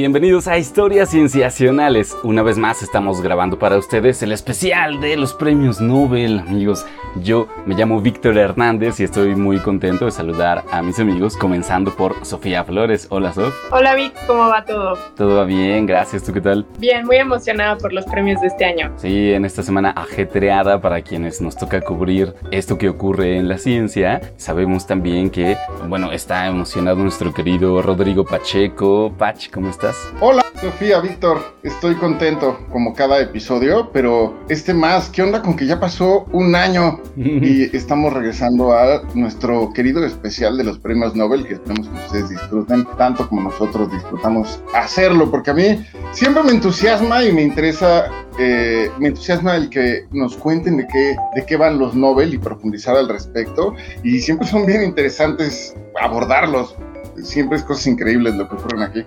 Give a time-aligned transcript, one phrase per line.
[0.00, 2.16] Bienvenidos a Historias Cienciacionales.
[2.22, 6.86] Una vez más estamos grabando para ustedes el especial de los premios Nobel, amigos.
[7.22, 11.94] Yo me llamo Víctor Hernández y estoy muy contento de saludar a mis amigos, comenzando
[11.94, 13.08] por Sofía Flores.
[13.10, 13.54] Hola, Sof.
[13.72, 14.96] Hola, Vic, ¿cómo va todo?
[15.16, 16.22] Todo va bien, gracias.
[16.22, 16.64] ¿Tú qué tal?
[16.78, 18.94] Bien, muy emocionada por los premios de este año.
[18.96, 23.58] Sí, en esta semana ajetreada para quienes nos toca cubrir esto que ocurre en la
[23.58, 24.22] ciencia.
[24.38, 25.58] Sabemos también que,
[25.88, 29.12] bueno, está emocionado nuestro querido Rodrigo Pacheco.
[29.18, 29.89] Pach, ¿cómo estás?
[30.20, 31.40] Hola, Sofía, Víctor.
[31.62, 36.54] Estoy contento como cada episodio, pero este más, ¿qué onda con que ya pasó un
[36.54, 41.96] año y estamos regresando a nuestro querido especial de los premios Nobel que esperemos que
[42.04, 47.42] ustedes disfruten tanto como nosotros disfrutamos hacerlo, porque a mí siempre me entusiasma y me
[47.42, 48.06] interesa,
[48.38, 52.38] eh, me entusiasma el que nos cuenten de qué, de qué van los Nobel y
[52.38, 56.76] profundizar al respecto y siempre son bien interesantes abordarlos.
[57.22, 59.04] Siempre es cosas increíbles lo que ocurren aquí.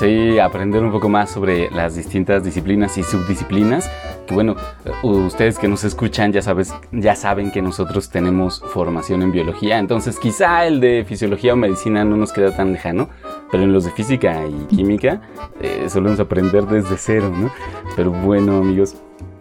[0.00, 3.90] Sí, aprender un poco más sobre las distintas disciplinas y subdisciplinas.
[4.26, 4.56] Que bueno,
[5.02, 10.18] ustedes que nos escuchan ya, sabes, ya saben que nosotros tenemos formación en biología, entonces
[10.18, 13.10] quizá el de fisiología o medicina no nos queda tan lejano,
[13.50, 15.20] pero en los de física y química
[15.60, 17.50] eh, solemos aprender desde cero, ¿no?
[17.94, 18.96] Pero bueno, amigos,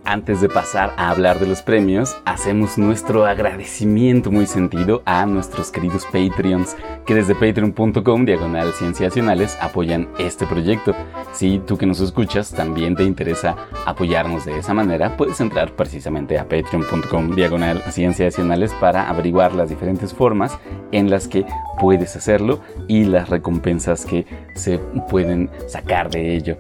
[0.10, 5.72] antes de pasar a hablar de los premios, hacemos nuestro agradecimiento muy sentido a nuestros
[5.72, 10.96] queridos Patreons que desde patreon.com diagonal cienciacionales apoyan este proyecto.
[11.32, 16.40] Si tú que nos escuchas también te interesa apoyarnos de esa manera, puedes entrar precisamente
[16.40, 20.58] a patreon.com diagonal cienciacionales para averiguar las diferentes formas
[20.92, 21.46] en las que
[21.80, 24.80] puedes hacerlo y las recompensas que se
[25.10, 26.58] pueden sacar de ello.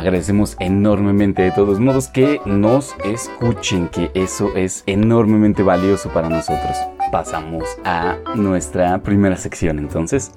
[0.00, 6.74] Agradecemos enormemente de todos modos que nos escuchen, que eso es enormemente valioso para nosotros.
[7.12, 10.32] Pasamos a nuestra primera sección entonces.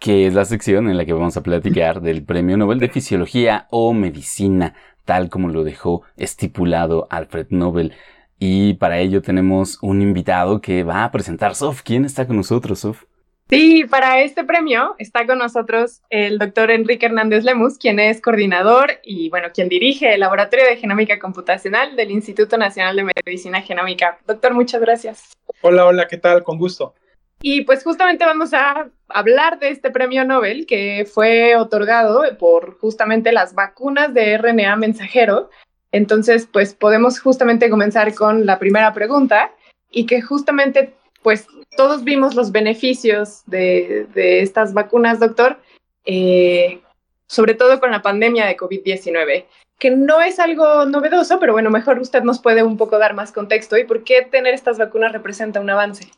[0.00, 3.68] que es la sección en la que vamos a platicar del Premio Nobel de Fisiología
[3.70, 7.92] o Medicina, tal como lo dejó estipulado Alfred Nobel.
[8.38, 11.82] Y para ello tenemos un invitado que va a presentar Sof.
[11.82, 13.04] ¿Quién está con nosotros, Sof?
[13.50, 18.92] Sí, para este premio está con nosotros el doctor Enrique Hernández Lemus, quien es coordinador
[19.02, 24.18] y, bueno, quien dirige el Laboratorio de Genómica Computacional del Instituto Nacional de Medicina Genómica.
[24.26, 25.32] Doctor, muchas gracias.
[25.60, 26.42] Hola, hola, ¿qué tal?
[26.42, 26.94] Con gusto.
[27.42, 33.32] Y pues justamente vamos a hablar de este premio Nobel que fue otorgado por justamente
[33.32, 35.50] las vacunas de RNA mensajero
[35.94, 39.52] entonces, pues podemos justamente comenzar con la primera pregunta
[39.92, 41.46] y que justamente, pues
[41.76, 45.56] todos vimos los beneficios de, estas vacunas, doctor,
[46.04, 46.80] eh,
[47.28, 49.44] sobre todo con la pandemia de COVID-19,
[49.78, 53.30] que no es algo novedoso, pero bueno, mejor usted nos puede un poco dar más
[53.30, 56.08] contexto y por qué tener estas vacunas representa un avance.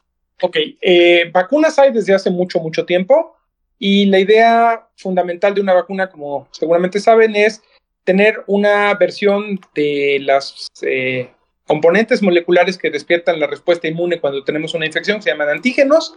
[0.40, 3.36] Ok, eh, vacunas hay desde hace mucho, mucho tiempo
[3.78, 7.62] y la idea fundamental de una vacuna, como seguramente saben, es
[8.06, 11.28] tener una versión de las eh,
[11.66, 16.14] componentes moleculares que despiertan la respuesta inmune cuando tenemos una infección, se llaman antígenos,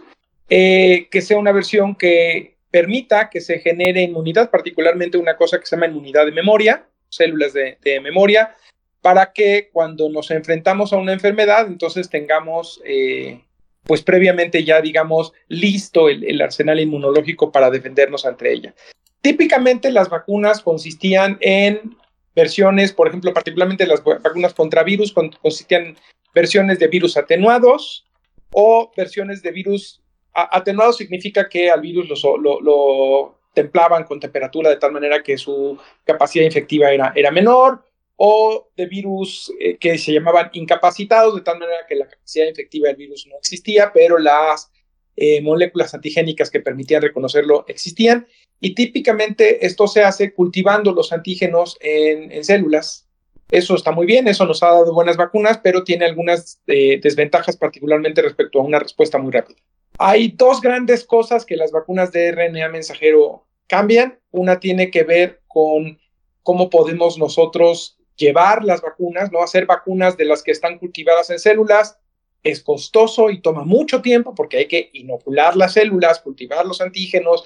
[0.48, 5.66] eh, que sea una versión que permita que se genere inmunidad, particularmente una cosa que
[5.66, 8.54] se llama inmunidad de memoria, células de, memoria,
[9.02, 13.40] para que cuando nos enfrentamos a una enfermedad, entonces tengamos, eh,
[13.82, 18.74] pues previamente ya, digamos, listo el, arsenal inmunológico para defendernos ante ella.
[19.20, 21.96] Típicamente las vacunas consistían en
[22.34, 25.96] versiones, por ejemplo, particularmente las vacunas contra virus, consistían en
[26.34, 28.06] versiones de virus atenuados
[28.52, 30.00] o versiones de virus
[30.32, 32.08] atenuados significa que al virus
[32.40, 37.84] lo, templaban con temperatura de tal manera que su capacidad infectiva era, era menor,
[38.22, 42.88] o de virus eh, que se llamaban incapacitados, de tal manera que la capacidad infectiva
[42.88, 44.70] del virus no existía, pero las
[45.16, 48.26] eh, moléculas antigénicas que permitían reconocerlo existían.
[48.60, 53.06] Y típicamente esto se hace cultivando los antígenos en, células.
[53.50, 57.56] Eso está muy bien, eso nos ha dado buenas vacunas, pero tiene algunas eh, desventajas,
[57.56, 59.58] particularmente respecto a una respuesta muy rápida.
[59.98, 64.18] Hay dos grandes cosas que las vacunas de RNA mensajero cambian.
[64.30, 65.98] Una tiene que ver con
[66.42, 71.38] cómo podemos nosotros llevar las vacunas, no hacer vacunas de las que están cultivadas en
[71.38, 71.98] células.
[72.42, 77.44] Es costoso y toma mucho tiempo porque hay que inocular las células, cultivar los antígenos,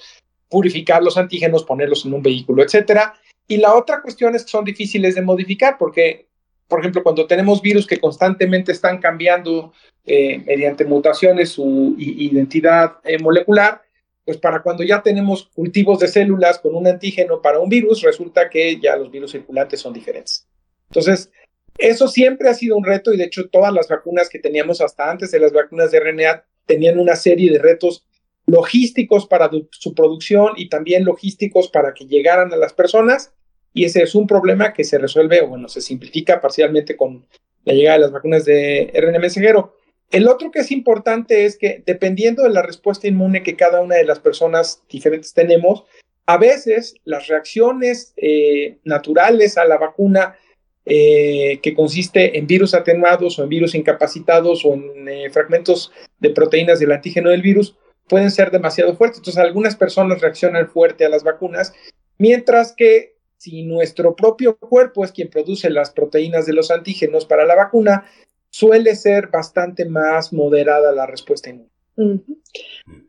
[0.49, 3.13] purificar los antígenos, ponerlos en un vehículo, etcétera.
[3.47, 6.27] Y la otra cuestión es que son difíciles de modificar porque,
[6.67, 9.73] por ejemplo, cuando tenemos virus que constantemente están cambiando
[10.05, 13.81] eh, mediante mutaciones su identidad eh, molecular,
[14.23, 18.49] pues para cuando ya tenemos cultivos de células con un antígeno para un virus, resulta
[18.49, 20.47] que ya los virus circulantes son diferentes.
[20.89, 21.31] Entonces,
[21.77, 25.09] eso siempre ha sido un reto y de hecho todas las vacunas que teníamos hasta
[25.09, 28.04] antes de las vacunas de RNA tenían una serie de retos
[28.45, 33.33] logísticos para su producción y también logísticos para que llegaran a las personas.
[33.73, 37.25] Y ese es un problema que se resuelve o bueno, se simplifica parcialmente con
[37.65, 39.75] la llegada de las vacunas de RNA mensajero.
[40.11, 43.95] El otro que es importante es que dependiendo de la respuesta inmune que cada una
[43.95, 45.83] de las personas diferentes tenemos,
[46.27, 50.37] a veces las reacciones eh, naturales a la vacuna
[50.85, 56.29] eh, que consiste en virus atenuados o en virus incapacitados o en eh, fragmentos de
[56.29, 57.75] proteínas del antígeno del virus
[58.07, 59.19] pueden ser demasiado fuertes.
[59.19, 61.73] Entonces, algunas personas reaccionan fuerte a las vacunas,
[62.17, 67.45] mientras que si nuestro propio cuerpo es quien produce las proteínas de los antígenos para
[67.45, 68.05] la vacuna,
[68.49, 71.69] suele ser bastante más moderada la respuesta inmune.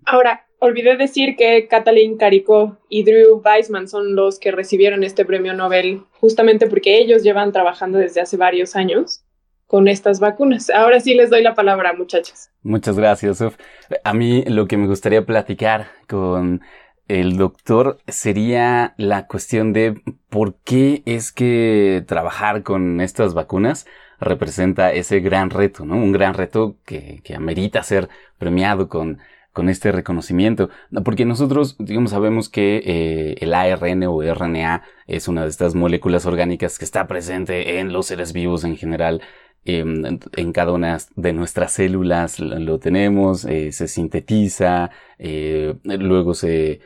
[0.05, 5.55] Ahora, olvidé decir que Kathleen Carico y Drew Weissman son los que recibieron este premio
[5.55, 9.26] Nobel justamente porque ellos llevan trabajando desde hace varios años
[9.67, 10.71] con estas vacunas.
[10.71, 12.51] Ahora sí les doy la palabra, muchachos.
[12.63, 13.57] Muchas gracias, Uf.
[14.05, 16.63] A mí lo que me gustaría platicar con
[17.09, 23.87] el doctor sería la cuestión de por qué es que trabajar con estas vacunas
[24.19, 25.97] representa ese gran reto, ¿no?
[25.97, 28.09] Un gran reto que, que amerita ser
[28.39, 29.19] premiado con
[29.57, 30.69] con este reconocimiento.
[31.03, 36.27] Porque nosotros, digamos, sabemos que eh, el ARN o RNA es una de estas moléculas
[36.27, 39.23] orgánicas que está presente en los seres vivos en general.
[39.67, 46.81] Em, en cada una de nuestras células lo tenemos, eh, se sintetiza, eh, luego se,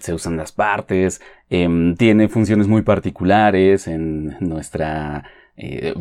[0.00, 5.24] se usan las partes, em, tiene funciones muy particulares en nuestra,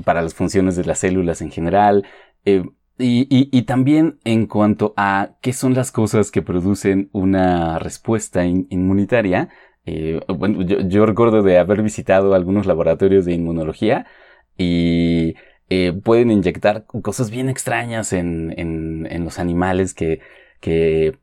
[0.03, 2.05] para las funciones de las células en general.
[2.45, 3.27] Y,
[3.57, 9.49] y, también en cuanto a qué son las cosas que producen una respuesta inmunitaria,
[9.85, 14.05] eh, bueno, yo, recuerdo de haber visitado algunos laboratorios de inmunología
[14.57, 15.35] y
[15.75, 20.19] eh, pueden inyectar cosas bien extrañas en, en, los animales que,
[20.59, 21.17] que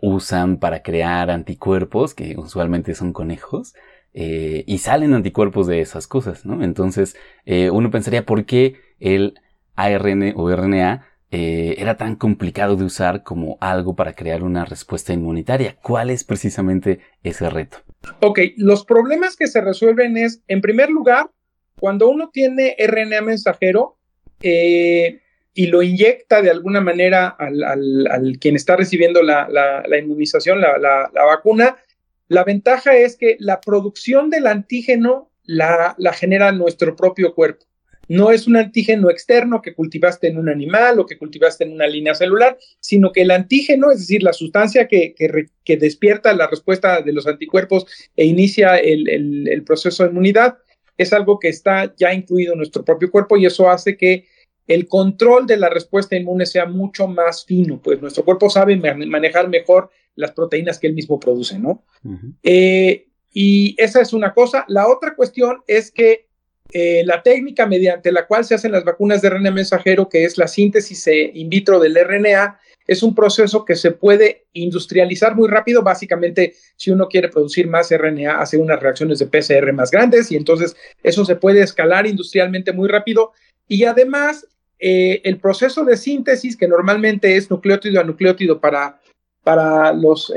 [0.00, 3.74] usan para crear anticuerpos, que usualmente son conejos,
[4.14, 6.62] eh, y salen anticuerpos de esas cosas, ¿no?
[6.62, 7.16] Entonces,
[7.46, 9.40] eh, uno pensaría por qué el
[9.74, 15.76] ARN o RNA era tan complicado de usar como algo para crear una respuesta inmunitaria.
[15.82, 17.78] ¿Cuál es precisamente ese reto?
[18.20, 21.30] Ok, los problemas que se resuelven es, en primer lugar,
[21.78, 23.95] cuando uno tiene RNA mensajero
[24.40, 25.20] eh,
[25.54, 31.76] y lo inyecta de alguna manera al, quien está recibiendo la, inmunización, la, vacuna,
[32.28, 37.66] la ventaja es que la producción del antígeno la genera nuestro propio cuerpo.
[38.08, 41.86] No es un antígeno externo que cultivaste en un animal o que cultivaste en una
[41.86, 45.14] línea celular, sino que el antígeno, es decir, la sustancia que,
[45.64, 47.86] que, despierta la respuesta de los anticuerpos
[48.16, 50.58] e inicia el, proceso de inmunidad,
[50.96, 54.26] es algo que está ya incluido en nuestro propio cuerpo y eso hace que
[54.66, 59.48] el control de la respuesta inmune sea mucho más fino, pues nuestro cuerpo sabe manejar
[59.48, 61.84] mejor las proteínas que él mismo produce, ¿no?
[62.42, 64.64] Eh, y esa es una cosa.
[64.66, 66.26] La otra cuestión es que
[66.72, 70.36] eh, la técnica mediante la cual se hacen las vacunas de RNA mensajero, que es
[70.36, 75.48] la síntesis eh, in vitro del RNA, es un proceso que se puede industrializar muy
[75.48, 75.82] rápido.
[75.82, 80.36] Básicamente, si uno quiere producir más RNA, hace unas reacciones de PCR más grandes y
[80.36, 83.32] entonces eso se puede escalar industrialmente muy rápido.
[83.68, 84.46] Y además,
[84.78, 89.00] eh, el proceso de síntesis, que normalmente es nucleótido a nucleótido para,
[89.42, 90.32] para los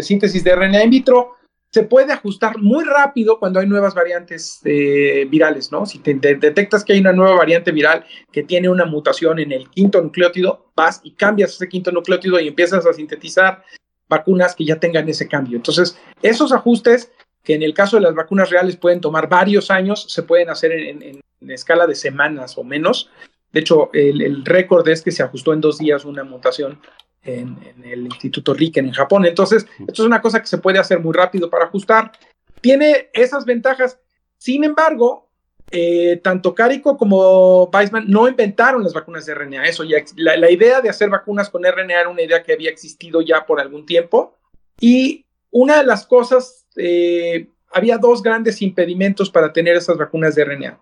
[0.00, 1.36] síntesis de RNA in vitro,
[1.70, 5.86] se puede ajustar muy rápido cuando hay nuevas variantes eh, virales, ¿no?
[5.86, 9.68] Si te, detectas que hay una nueva variante viral que tiene una mutación en el
[9.70, 13.62] quinto nucleótido, vas y cambias ese quinto nucleótido y empiezas a sintetizar
[14.08, 15.56] vacunas que ya tengan ese cambio.
[15.56, 17.12] Entonces, esos ajustes,
[17.44, 20.72] que en el caso de las vacunas reales pueden tomar varios años, se pueden hacer
[20.72, 23.10] en, escala de semanas o menos.
[23.52, 26.80] De hecho, el, el récord es que se ajustó en dos días una mutación
[27.22, 29.26] en, el Instituto Riken en Japón.
[29.26, 32.12] Entonces, esto es una cosa que se puede hacer muy rápido para ajustar.
[32.60, 33.98] Tiene esas ventajas.
[34.38, 35.28] Sin embargo,
[35.70, 39.66] eh, tanto Carico como Weissman no inventaron las vacunas de RNA.
[39.66, 43.20] Eso ya, la, idea de hacer vacunas con RNA era una idea que había existido
[43.20, 44.36] ya por algún tiempo.
[44.80, 50.44] Y una de las cosas, eh, había dos grandes impedimentos para tener esas vacunas de
[50.44, 50.80] RNA.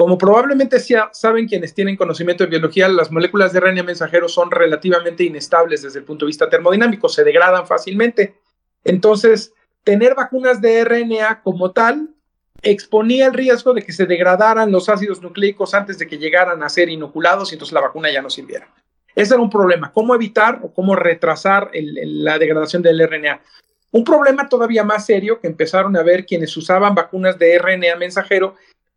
[0.00, 0.78] Como probablemente
[1.12, 5.98] saben quienes tienen conocimiento de biología, las moléculas de RNA mensajero son relativamente inestables desde
[5.98, 8.34] el punto de vista termodinámico, se degradan fácilmente.
[8.82, 9.52] Entonces,
[9.84, 12.14] tener vacunas de RNA como tal
[12.62, 16.70] exponía el riesgo de que se degradaran los ácidos nucleicos antes de que llegaran a
[16.70, 18.72] ser inoculados y entonces la vacuna ya no sirviera.
[19.14, 19.92] Ese era un problema.
[19.92, 23.42] ¿Cómo evitar o cómo retrasar la degradación del RNA?
[23.90, 28.54] Un problema todavía más serio que empezaron a ver quienes usaban vacunas de RNA mensajero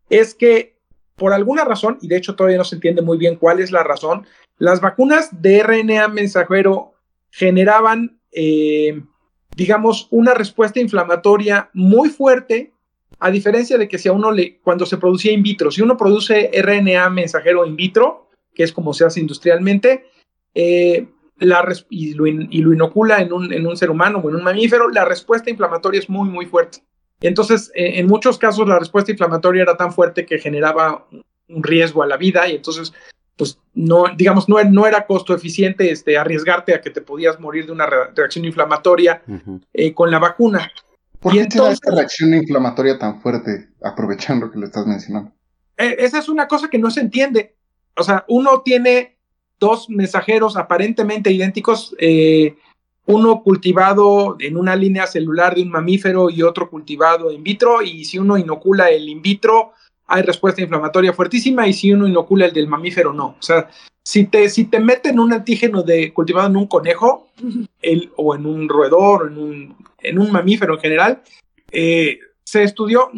[0.08, 0.73] es que
[1.16, 3.82] por alguna razón, y de hecho todavía no se entiende muy bien cuál es la
[3.82, 4.26] razón,
[4.58, 6.94] las vacunas de RNA mensajero
[7.30, 9.02] generaban, eh,
[9.56, 12.72] digamos, una respuesta inflamatoria muy fuerte,
[13.18, 15.96] a diferencia de que si a uno le, cuando se producía in vitro, si uno
[15.96, 20.06] produce RNA mensajero in vitro, que es como se hace industrialmente,
[20.54, 21.08] eh,
[21.90, 22.26] y, lo
[22.72, 26.08] inocula en un, en un, ser humano o en un mamífero, la respuesta inflamatoria es
[26.08, 26.78] muy, muy fuerte.
[27.20, 31.06] Entonces, eh, en muchos casos la respuesta inflamatoria era tan fuerte que generaba
[31.48, 32.92] un riesgo a la vida y entonces,
[33.36, 37.66] pues, no, digamos, no, no era costo eficiente este, arriesgarte a que te podías morir
[37.66, 39.22] de una reacción inflamatoria
[39.72, 40.70] eh, con la vacuna.
[41.20, 45.32] ¿Por qué entonces, esta reacción inflamatoria tan fuerte, aprovechando que lo estás mencionando?
[45.76, 47.56] esa es una cosa que no se entiende.
[47.96, 49.14] O sea, uno tiene
[49.58, 52.56] dos mensajeros aparentemente idénticos, eh,
[53.06, 58.04] uno cultivado en una línea celular de un mamífero y otro cultivado in vitro, y
[58.04, 59.72] si uno inocula el in vitro,
[60.06, 63.36] hay respuesta inflamatoria fuertísima, y si uno inocula el del mamífero, no.
[63.38, 63.68] O sea,
[64.02, 67.28] si te, si te meten un antígeno de, cultivado en un conejo,
[67.82, 71.22] el, o en un roedor, o en un, en un mamífero en general,
[71.72, 73.10] eh, se estudió,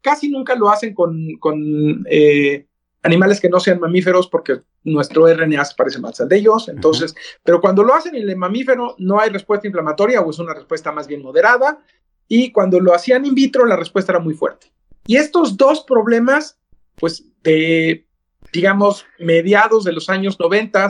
[0.00, 2.66] casi nunca lo hacen con, con eh,
[3.04, 6.68] animales que no sean mamíferos porque nuestro RNA se parece más al de ellos.
[6.68, 10.54] Entonces, pero cuando lo hacen en el mamífero no hay respuesta inflamatoria o es una
[10.54, 11.78] respuesta más bien moderada.
[12.26, 14.72] Y cuando lo hacían in vitro, la respuesta era muy fuerte.
[15.06, 16.58] Y estos dos problemas,
[16.96, 18.06] pues de,
[18.52, 20.88] digamos, mediados de los años 90,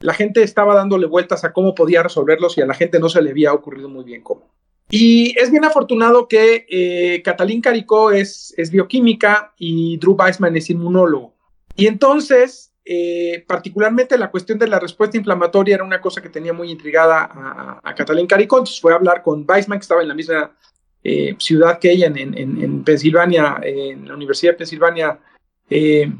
[0.00, 3.22] la gente estaba dándole vueltas a cómo podía resolverlos y a la gente no se
[3.22, 4.52] le había ocurrido muy bien cómo.
[4.90, 10.68] Y es bien afortunado que eh, Catalín Caricó es, es bioquímica y Drew Weissman es
[10.68, 11.35] inmunólogo.
[11.76, 16.52] Y entonces, eh, particularmente la cuestión de la respuesta inflamatoria era una cosa que tenía
[16.52, 18.26] muy intrigada a, a Catalín
[18.80, 20.56] fue a hablar con Weissman, que estaba en la misma
[21.04, 25.18] eh, ciudad que ella, en, en, Pensilvania, en la Universidad de Pensilvania,
[25.68, 26.10] eh,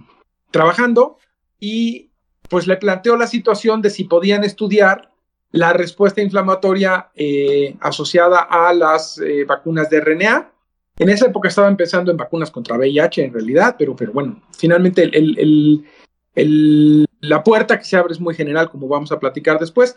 [0.50, 1.18] trabajando,
[1.58, 2.10] y
[2.48, 5.10] pues le planteó la situación de si podían estudiar
[5.52, 7.10] la respuesta inflamatoria
[7.80, 10.52] asociada a las vacunas de RNA,
[10.98, 15.10] en esa época estaba empezando en vacunas contra VIH en realidad, pero, pero bueno, finalmente
[17.20, 19.96] la puerta que se abre es muy general, como vamos a platicar después.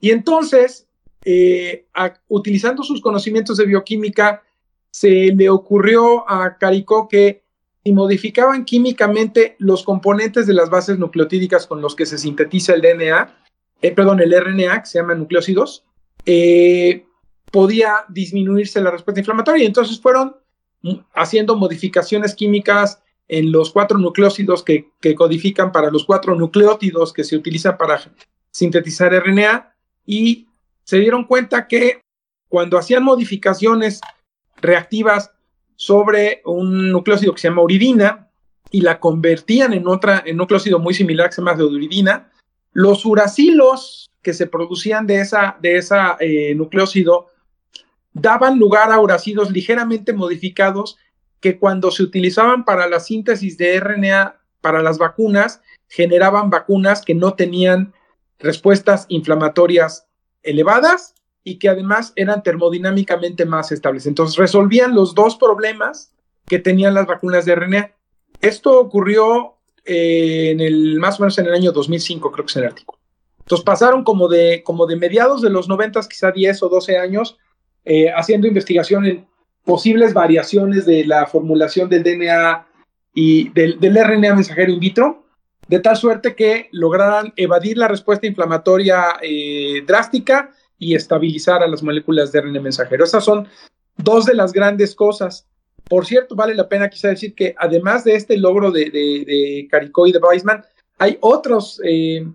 [0.00, 0.88] Y entonces,
[1.24, 1.86] eh,
[2.28, 4.42] utilizando sus conocimientos de bioquímica,
[4.90, 7.44] se le ocurrió a Caricó que
[7.84, 12.82] si modificaban químicamente los componentes de las bases nucleotídicas con los que se sintetiza el
[12.82, 13.36] DNA,
[13.82, 15.84] eh, perdón, el RNA, que se llaman nucleócidos,
[16.26, 17.06] eh,
[17.50, 19.62] podía disminuirse la respuesta inflamatoria.
[19.62, 20.36] Y entonces fueron
[21.14, 27.36] haciendo modificaciones químicas en los cuatro nucleócidos que, codifican para los cuatro nucleótidos que se
[27.36, 28.00] utilizan para
[28.50, 29.72] sintetizar RNA
[30.04, 30.48] y
[30.82, 32.00] se dieron cuenta que
[32.48, 34.00] cuando hacían modificaciones
[34.60, 35.30] reactivas
[35.76, 38.28] sobre un nucleócido que se llama uridina
[38.72, 42.30] y la convertían en otra en un nucleócido muy similar que se llama uridina,
[42.72, 47.28] los uracilos que se producían de esa de esa eh, nucleócido
[48.12, 50.98] daban lugar a uracidos ligeramente modificados
[51.40, 57.14] que cuando se utilizaban para la síntesis de RNA para las vacunas, generaban vacunas que
[57.14, 57.94] no tenían
[58.38, 60.06] respuestas inflamatorias
[60.42, 61.14] elevadas
[61.44, 64.06] y que además eran termodinámicamente más estables.
[64.06, 66.12] Entonces resolvían los dos problemas
[66.46, 67.92] que tenían las vacunas de RNA.
[68.40, 72.56] Esto ocurrió eh, en el más o menos en el año 2005, creo que es
[72.56, 72.98] el artículo.
[73.40, 77.38] Entonces pasaron como de, como de mediados de los 90, quizá 10 o 12 años,
[77.84, 79.26] eh, haciendo investigación en
[79.64, 82.66] posibles variaciones de la formulación del DNA
[83.14, 85.24] y del, RNA mensajero in vitro,
[85.68, 91.82] de tal suerte que lograran evadir la respuesta inflamatoria eh, drástica y estabilizar a las
[91.82, 93.04] moléculas de RNA mensajero.
[93.04, 93.48] Esas son
[93.96, 95.46] dos de las grandes cosas.
[95.88, 100.12] Por cierto, vale la pena quizá decir que además de este logro de, Caricó y
[100.12, 100.64] de Weissman,
[100.98, 102.26] hay otros eh,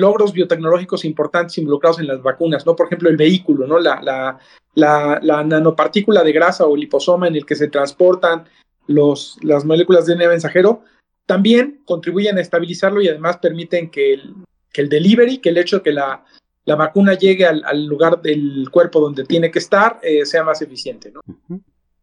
[0.00, 2.74] logros biotecnológicos importantes involucrados en las vacunas, ¿no?
[2.74, 3.78] Por ejemplo, el vehículo, ¿no?
[3.78, 4.00] La,
[4.74, 8.44] la, la, nanopartícula de grasa o liposoma en el que se transportan
[8.86, 10.82] los, las moléculas de DNA mensajero,
[11.26, 14.34] también contribuyen a estabilizarlo y además permiten que el,
[14.72, 16.24] que el delivery, que el hecho de que la,
[16.64, 20.60] la vacuna llegue al, al, lugar del cuerpo donde tiene que estar, eh, sea más
[20.62, 21.20] eficiente, ¿no?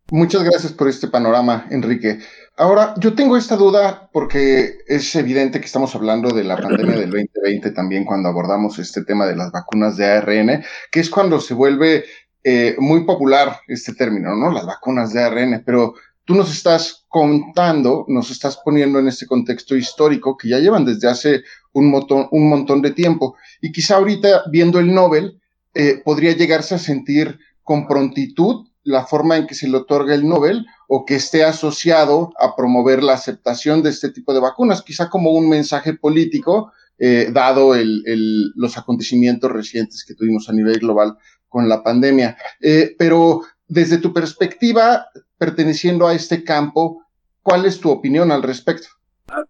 [0.10, 2.20] Muchas gracias por este panorama, Enrique.
[2.60, 7.12] Ahora, yo tengo esta duda porque es evidente que estamos hablando de la pandemia del
[7.12, 11.54] 2020 también cuando abordamos este tema de las vacunas de ARN, que es cuando se
[11.54, 12.06] vuelve
[12.44, 14.52] eh, muy popular este término, ¿no?
[14.52, 15.94] Las vacunas de ARN, pero
[16.26, 21.08] tú nos estás contando, nos estás poniendo en este contexto histórico que ya llevan desde
[21.08, 25.40] hace un montón, un montón de tiempo y quizá ahorita viendo el Nobel
[25.76, 30.28] eh, podría llegarse a sentir con prontitud la forma en que se le otorga el
[30.28, 35.10] Nobel o que esté asociado a promover la aceptación de este tipo de vacunas, quizá
[35.10, 37.74] como un mensaje político, eh, dado
[38.56, 41.18] los acontecimientos recientes que tuvimos a nivel global
[41.50, 42.38] con la pandemia.
[42.62, 47.04] Eh, pero desde tu perspectiva, perteneciendo a este campo,
[47.44, 48.88] ¿cuál es tu opinión al respecto?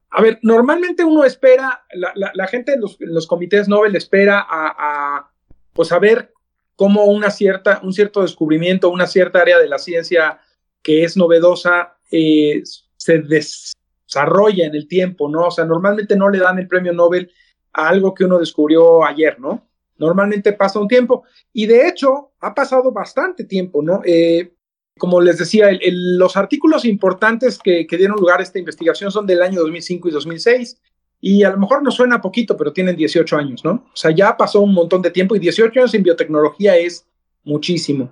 [0.10, 4.76] A ver, normalmente uno espera, la, gente en los, comités Nobel espera a,
[5.20, 5.32] a,
[5.74, 6.34] pues a ver
[6.76, 10.40] cómo una cierta, un cierto descubrimiento, una cierta área de la ciencia
[10.82, 12.64] que es novedosa eh,
[12.96, 15.48] se desarrolla en el tiempo, ¿no?
[15.48, 17.32] O sea, normalmente no le dan el premio Nobel
[17.74, 19.68] a algo que uno descubrió ayer, ¿no?
[19.98, 21.24] Normalmente pasa un tiempo.
[21.54, 24.02] Y de hecho, ha pasado bastante tiempo, ¿no?
[24.06, 24.54] Eh,
[24.98, 29.60] como les decía, los artículos importantes que, dieron lugar a esta investigación son del año
[29.62, 30.82] 2005 y 2006.
[31.20, 33.86] Y a lo mejor nos suena poquito, pero tienen 18 años, ¿no?
[33.92, 37.08] O sea, ya pasó un montón de tiempo y 18 años en biotecnología es
[37.44, 38.12] muchísimo.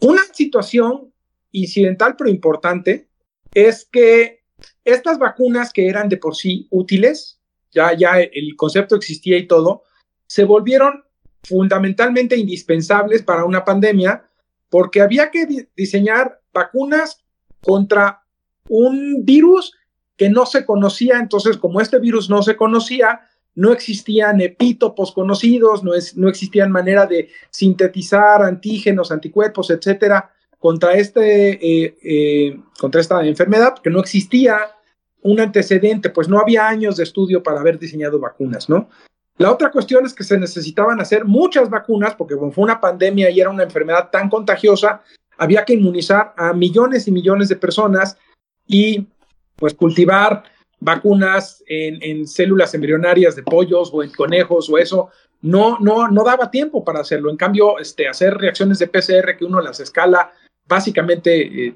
[0.00, 1.12] Una situación
[1.54, 3.08] incidental pero importante
[3.54, 4.44] es que
[4.84, 9.82] estas vacunas que eran de por sí útiles, ya, ya el concepto existía y todo,
[10.26, 11.04] se volvieron
[11.42, 14.24] fundamentalmente indispensables para una pandemia
[14.68, 17.22] porque había que diseñar vacunas
[17.60, 18.22] contra
[18.68, 19.74] un virus
[20.16, 23.20] que no se conocía, entonces como este virus no se conocía,
[23.54, 30.32] no existían epítopos conocidos, no, es, no existían manera de sintetizar antígenos, anticuerpos, etcétera,
[30.64, 34.56] contra, este, eh, eh, contra esta enfermedad, porque no existía
[35.20, 38.88] un antecedente, pues no había años de estudio para haber diseñado vacunas, ¿no?
[39.36, 43.28] La otra cuestión es que se necesitaban hacer muchas vacunas, porque como fue una pandemia
[43.28, 45.02] y era una enfermedad tan contagiosa,
[45.36, 48.16] había que inmunizar a millones y millones de personas
[48.66, 49.06] y
[49.56, 50.44] pues cultivar
[50.80, 55.10] vacunas en, células embrionarias de pollos o en conejos o eso,
[55.42, 57.28] no, no, no daba tiempo para hacerlo.
[57.28, 60.32] En cambio, este, hacer reacciones de PCR que uno las escala
[60.66, 61.74] básicamente eh,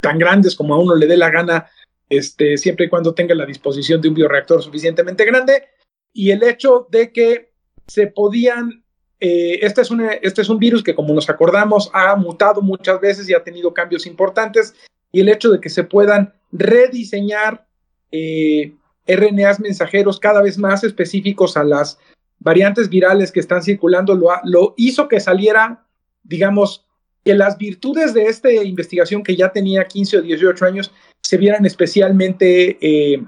[0.00, 1.68] tan grandes como a uno le dé la gana,
[2.08, 5.64] este, siempre y cuando tenga la disposición de un bioreactor suficientemente grande,
[6.12, 7.52] y el hecho de que
[7.86, 8.84] se podían,
[9.18, 13.28] este, es un, este es un virus que como nos acordamos ha mutado muchas veces
[13.28, 14.74] y ha tenido cambios importantes,
[15.12, 17.66] y el hecho de que se puedan rediseñar
[18.10, 18.74] eh,
[19.06, 21.98] RNAs mensajeros cada vez más específicos a las
[22.38, 25.86] variantes virales que están circulando, lo, lo hizo que saliera,
[26.22, 26.86] digamos,
[27.28, 31.66] que las virtudes de esta investigación que ya tenía 15 o 18 años se vieran
[31.66, 33.22] especialmente, eh,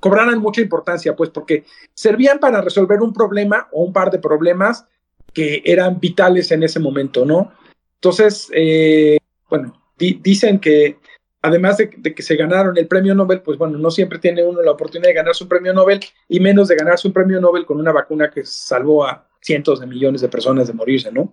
[0.00, 4.84] cobraran mucha importancia, pues porque servían para resolver un problema o un par de problemas
[5.32, 7.50] que eran vitales en ese momento, ¿no?
[7.94, 9.16] Entonces, eh,
[9.48, 10.98] bueno, dicen que
[11.40, 14.72] además de, que se ganaron el premio Nobel, pues bueno, no siempre tiene uno la
[14.72, 17.92] oportunidad de ganarse un premio Nobel y menos de ganarse un premio Nobel con una
[17.92, 21.32] vacuna que salvó a cientos de millones de personas de morirse, ¿no?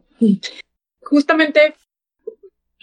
[1.02, 1.76] Justamente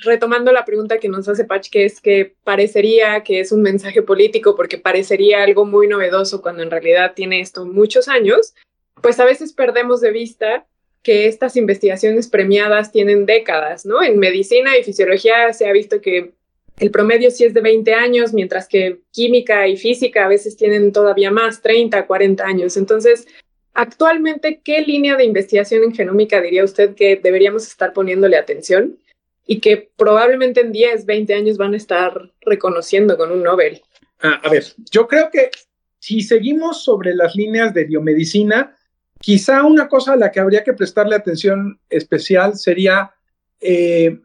[0.02, 4.02] retomando la pregunta que nos hace Patch, que es que parecería que es un mensaje
[4.02, 8.54] político porque parecería algo muy novedoso cuando en realidad tiene esto muchos años,
[9.00, 10.66] pues a veces perdemos de vista
[11.02, 14.02] que estas investigaciones premiadas tienen décadas, ¿no?
[14.02, 16.32] En medicina y fisiología se ha visto que
[16.78, 20.92] el promedio sí es de 20 años, mientras que química y física a veces tienen
[20.92, 22.76] todavía más, 30, 40 años.
[22.76, 23.26] Entonces,
[23.74, 28.98] actualmente, ¿qué línea de investigación en genómica diría usted que deberíamos estar poniéndole atención
[29.46, 33.82] y que probablemente en 10, 20 años van a estar reconociendo con un Nobel?
[34.20, 35.50] Ah, a ver, yo creo que
[35.98, 38.76] si seguimos sobre las líneas de biomedicina,
[39.20, 43.12] quizá una cosa a la que habría que prestarle atención especial sería
[43.60, 44.20] eh,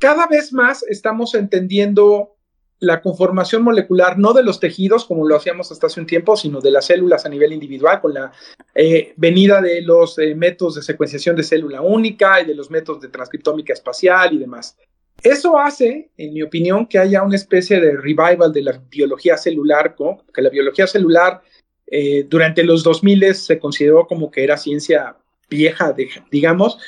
[0.00, 2.36] cada vez más estamos entendiendo
[2.80, 6.60] la conformación molecular no de los tejidos como lo hacíamos hasta hace un tiempo, sino
[6.60, 8.32] de las células a nivel individual con la
[8.74, 13.02] eh, venida de los eh, métodos de secuenciación de célula única y de los métodos
[13.02, 14.76] de transcriptómica espacial y demás.
[15.22, 19.94] Eso hace, en mi opinión, que haya una especie de revival de la biología celular,
[20.32, 21.42] que la biología celular
[21.86, 25.16] eh, durante los 2000 se consideró como que era ciencia
[25.50, 25.94] vieja,
[26.30, 26.78] digamos,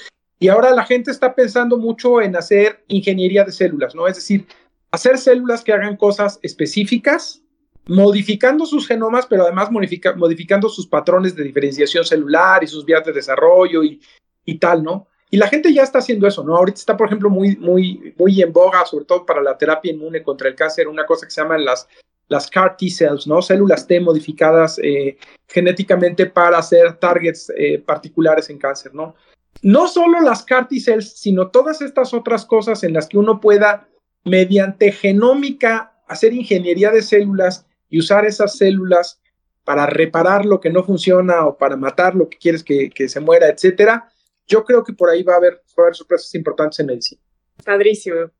[0.42, 4.09] y ahora la gente está pensando mucho en hacer ingeniería de células, ¿no?
[4.09, 4.46] Es decir,
[4.92, 7.42] hacer células que hagan cosas específicas,
[7.87, 13.12] modificando sus genomas, pero además modificando sus patrones de diferenciación celular y sus vías de
[13.12, 14.00] desarrollo y,
[14.44, 15.09] y, tal, ¿no?
[15.31, 16.55] Y la gente ya está haciendo eso, ¿no?
[16.57, 20.22] Ahorita está, por ejemplo, muy, muy, muy en boga, sobre todo para la terapia inmune
[20.22, 21.88] contra el cáncer, una cosa que se llaman las,
[22.28, 23.40] las CAR T cells, ¿no?
[23.42, 25.16] Células T modificadas eh,
[25.48, 29.16] genéticamente para hacer targets eh, particulares en cáncer, ¿no?
[29.61, 33.88] no solo las CAR cells, sino todas estas otras cosas en las que uno pueda,
[34.24, 39.20] mediante genómica, hacer ingeniería de células y usar esas células
[39.64, 43.48] para reparar lo que no funciona o para matar lo que quieres que, se muera,
[43.48, 44.08] etcétera.
[44.46, 47.20] Yo creo que por ahí va a, haber, va a haber sorpresas importantes en medicina.
[47.64, 48.30] Padrísimo.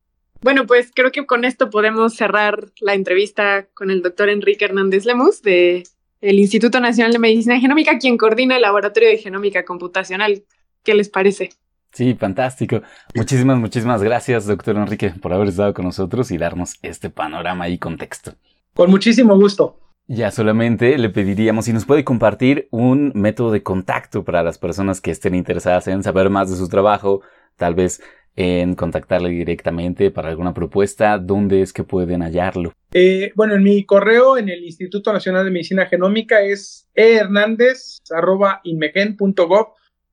[0.41, 5.05] Bueno, pues creo que con esto podemos cerrar la entrevista con el doctor Enrique Hernández
[5.05, 5.85] Lemus de
[6.21, 10.45] el Instituto Nacional de Medicina Genómica, quien coordina el Laboratorio de Genómica Computacional.
[10.83, 11.51] ¿Qué les parece?
[11.93, 12.83] Sí, fantástico.
[13.15, 17.79] Muchísimas, muchísimas gracias, doctor Enrique, por haber estado con nosotros y darnos este panorama y
[17.79, 18.33] contexto.
[18.75, 19.79] Con muchísimo gusto.
[20.09, 25.01] Ya solamente le pediríamos si nos puede compartir un método de contacto para las personas
[25.01, 27.21] que estén interesadas en saber más de su trabajo,
[27.57, 28.03] tal vez
[28.35, 32.73] en contactarle directamente para alguna propuesta, ¿dónde es que pueden hallarlo?
[32.93, 36.89] Eh, bueno, en mi correo en el Instituto Nacional de Medicina Genómica es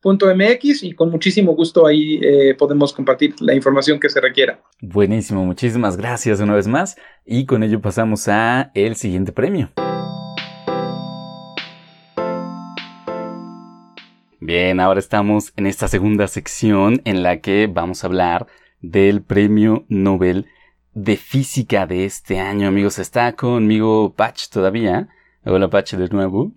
[0.03, 4.61] ehernandez.inmegen.gov.mx y con muchísimo gusto ahí eh, podemos compartir la información que se requiera.
[4.81, 9.71] Buenísimo, muchísimas gracias una vez más y con ello pasamos a el siguiente premio.
[14.41, 18.47] Bien, ahora estamos en esta segunda sección en la que vamos a hablar
[18.81, 20.47] del premio Nobel
[20.93, 22.97] de Física de este año, amigos.
[22.97, 25.09] Está conmigo Patch todavía.
[25.45, 26.51] Hola Patch de nuevo.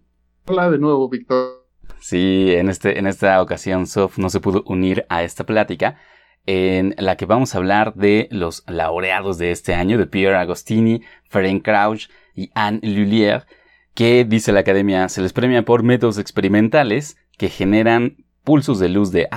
[0.46, 1.61] Hola de nuevo, Víctor.
[2.02, 5.98] Sí, en, este, en esta ocasión Sof no se pudo unir a esta plática
[6.46, 11.02] en la que vamos a hablar de los laureados de este año, de Pierre Agostini,
[11.28, 13.46] Ferenc Krauss y Anne Lullier,
[13.94, 19.12] que dice la academia se les premia por métodos experimentales que generan pulsos de luz
[19.12, 19.28] de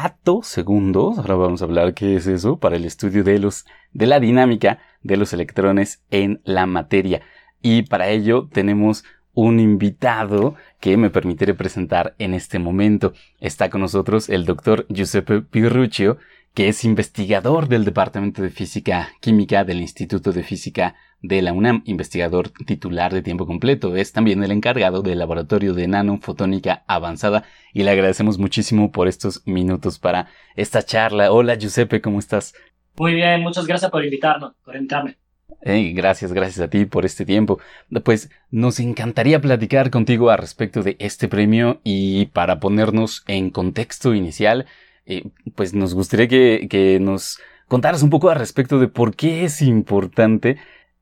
[0.42, 1.20] segundos.
[1.20, 4.80] Ahora vamos a hablar qué es eso para el estudio de los de la dinámica
[5.04, 7.22] de los electrones en la materia.
[7.62, 9.04] Y para ello tenemos
[9.36, 13.14] un invitado que me permitiré presentar en este momento.
[13.40, 16.18] Está con nosotros el doctor Giuseppe Pirruccio,
[16.56, 21.84] que es investigador del Departamento de Física Química del Instituto de Física de la UNAM,
[21.86, 23.96] investigador titular de tiempo completo.
[23.96, 27.44] Es también el encargado del Laboratorio de Nanofotónica Avanzada
[27.74, 31.32] y le agradecemos muchísimo por estos minutos para esta charla.
[31.32, 32.54] Hola Giuseppe, ¿cómo estás?
[32.98, 35.18] Muy bien, muchas gracias por invitarnos, por invitarme.
[35.62, 37.60] Gracias, gracias a ti por este tiempo.
[38.04, 44.14] Pues nos encantaría platicar contigo a respecto de este premio y para ponernos en contexto
[44.14, 44.66] inicial,
[45.56, 49.62] pues nos gustaría que, que nos contaras un poco al respecto de por qué es
[49.62, 50.58] importante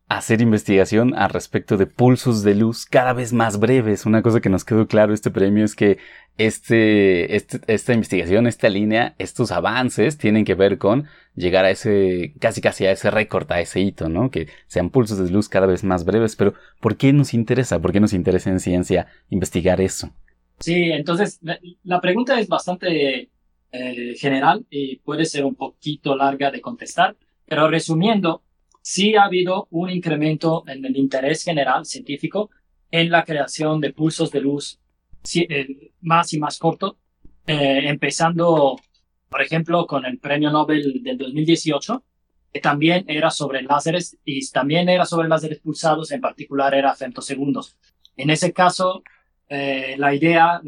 [0.07, 4.05] hacer investigación al respecto de pulsos de luz cada vez más breves.
[4.05, 5.97] Una cosa que nos quedó claro este premio es que
[6.37, 12.33] este, este, esta investigación, esta línea, estos avances tienen que ver con llegar a ese,
[12.39, 14.29] casi casi a ese récord, a ese hito, ¿no?
[14.29, 16.35] Que sean pulsos de luz cada vez más breves.
[16.35, 17.79] Pero, ¿por qué nos interesa?
[17.79, 20.11] ¿Por qué nos interesa en ciencia investigar eso?
[20.59, 21.39] Sí, entonces
[21.83, 23.29] la pregunta es bastante
[23.71, 28.42] eh, general y puede ser un poquito larga de contestar, pero resumiendo,
[28.83, 32.51] sí ha habido un incremento en el interés general científico
[32.91, 34.79] en la creación de pulsos de luz
[35.35, 36.97] eh, más y más cortos,
[37.47, 38.75] eh, empezando,
[39.29, 42.03] por ejemplo, con el premio Nobel del 2018,
[42.51, 47.77] que también era sobre láseres y también era sobre láseres pulsados, en particular era femtosegundos.
[48.17, 49.01] En ese caso,
[49.49, 50.61] la idea,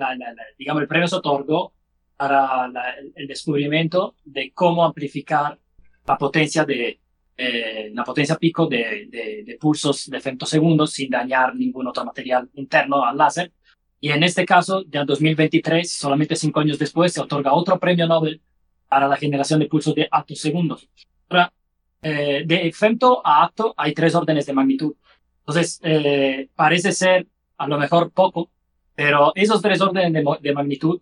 [0.58, 1.74] digamos, el premio se otorgó
[2.18, 2.72] para
[3.16, 5.60] el descubrimiento de cómo amplificar
[6.08, 7.00] la potencia de
[7.38, 13.04] eh, la potencia pico de, de, pulsos de femtosegundos sin dañar ningún otro material interno
[13.04, 13.52] al láser.
[14.00, 18.08] Y en este caso, ya en 2023, solamente cinco años después, se otorga otro premio
[18.08, 18.42] Nobel
[18.88, 20.88] para la generación de pulsos de segundos.
[21.28, 21.52] Ahora,
[22.02, 24.94] eh, de femto a acto hay tres órdenes de magnitud.
[25.40, 28.52] Entonces, eh, parece ser a lo mejor poco,
[28.96, 31.02] pero esos tres órdenes de, de magnitud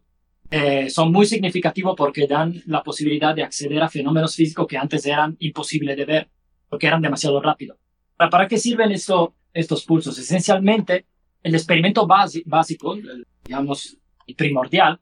[0.51, 5.05] eh, son muy significativos porque dan la posibilidad de acceder a fenómenos físicos que antes
[5.05, 6.29] eran imposibles de ver
[6.69, 7.77] porque eran demasiado rápidos.
[8.17, 10.17] ¿Para, qué sirven esto, estos pulsos?
[10.17, 11.05] Esencialmente,
[11.41, 12.97] el experimento básico,
[13.43, 13.97] digamos,
[14.37, 14.99] primordial,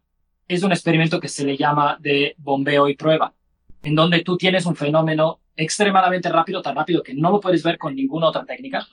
[0.48, 3.34] es un experimento que se le llama de bombeo y prueba,
[3.84, 7.78] en donde tú tienes un fenómeno extremadamente rápido, tan rápido que no lo puedes ver
[7.78, 8.86] con ninguna otra técnica,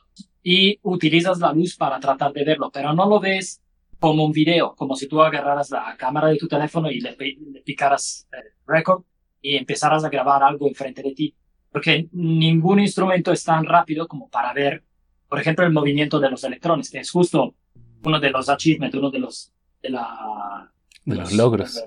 [0.43, 3.61] y utilizas la luz para tratar de verlo, pero no lo ves
[3.99, 7.17] como un video, como si tú agarraras la cámara de tu teléfono y le,
[7.65, 9.03] picaras eh, record
[9.41, 11.35] y empezaras a grabar algo enfrente de ti.
[11.71, 14.85] Porque ningún instrumento es tan rápido como para ver,
[15.29, 17.55] por ejemplo, el movimiento de los electrones, que es justo
[18.05, 20.73] uno de los achievements, uno de los, de la,
[21.05, 21.85] de, los, logros.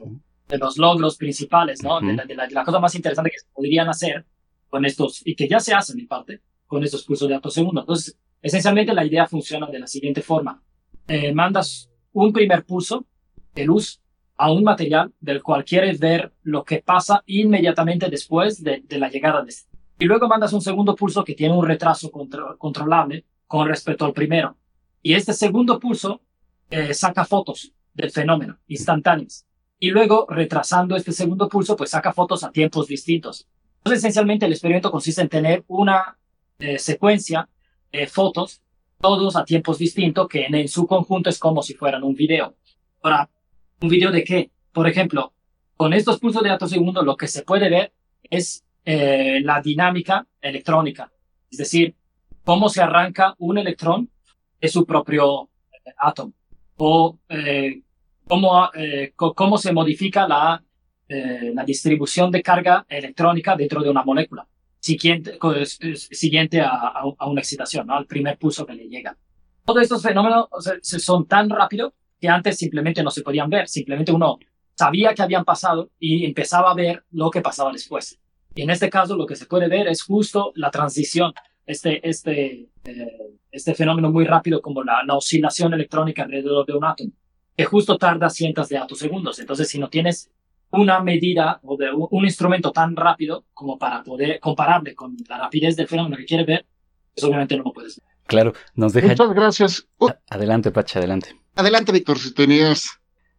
[0.48, 2.00] De, los logros principales, ¿no?
[2.00, 4.26] de, la, cosa más interesante que se podrían hacer
[4.70, 7.82] con estos, y que ya se hacen en parte, con estos pulsos de alto segundo.
[7.82, 10.62] Entonces, esencialmente la idea funciona de la siguiente forma.
[11.08, 13.06] Eh, mandas un primer pulso
[13.54, 14.02] de luz
[14.38, 19.44] a un material del cual quieres ver lo que pasa inmediatamente después de, la llegada
[19.44, 19.70] de este.
[20.00, 24.58] Y luego mandas un segundo pulso que tiene un retraso controlable con respecto al primero.
[25.04, 26.22] Y este segundo pulso
[26.70, 29.46] eh, saca fotos del fenómeno instantáneas.
[29.78, 33.48] Y luego, retrasando este segundo pulso, pues saca fotos a tiempos distintos.
[33.78, 36.18] Entonces, esencialmente, el experimento consiste en tener una
[36.60, 37.50] eh, secuencia
[37.92, 38.62] de fotos,
[39.02, 42.56] todos a tiempos distintos, que en, su conjunto es como si fueran un video.
[43.02, 43.30] Ahora,
[43.82, 44.52] ¿un video de qué?
[44.72, 45.34] Por ejemplo,
[45.76, 47.94] con estos pulsos de datos segundos, lo que se puede ver
[48.30, 51.12] es eh, la dinámica electrónica,
[51.50, 51.96] es decir,
[52.44, 54.10] cómo se arranca un electrón
[54.60, 56.34] de su propio eh, átomo
[56.78, 57.18] o
[58.28, 58.70] cómo,
[59.36, 60.64] cómo se modifica la
[61.14, 64.48] eh, la distribución de carga electrónica dentro de una molécula,
[64.82, 65.38] siguiente,
[65.94, 69.16] siguiente a, una excitación, al primer pulso que le llega.
[69.64, 70.48] Todos estos fenómenos
[70.82, 74.40] son tan rápidos que antes simplemente no se podían ver, simplemente uno
[74.76, 78.20] sabía que habían pasado y empezaba a ver lo que pasaba después.
[78.56, 81.34] Y en este caso lo que se puede ver es justo la transición,
[81.66, 86.86] este, este, eh, este fenómeno muy rápido como la, la oscilación electrónica alrededor de un
[86.86, 87.12] átomo,
[87.56, 89.40] que justo tarda cientos de atosegundos.
[89.40, 90.32] Entonces, si no tienes
[90.72, 95.76] una medida o de un, instrumento tan rápido como para poder compararle con la rapidez
[95.76, 96.66] del fenómeno que quiere ver,
[97.14, 98.06] pues obviamente no lo puedes ver.
[98.28, 99.08] Claro, nos deja.
[99.08, 99.88] Muchas gracias.
[99.98, 100.10] Uh.
[100.30, 101.36] Adelante, Pacha, adelante.
[101.56, 102.88] Adelante, Víctor, si tenías.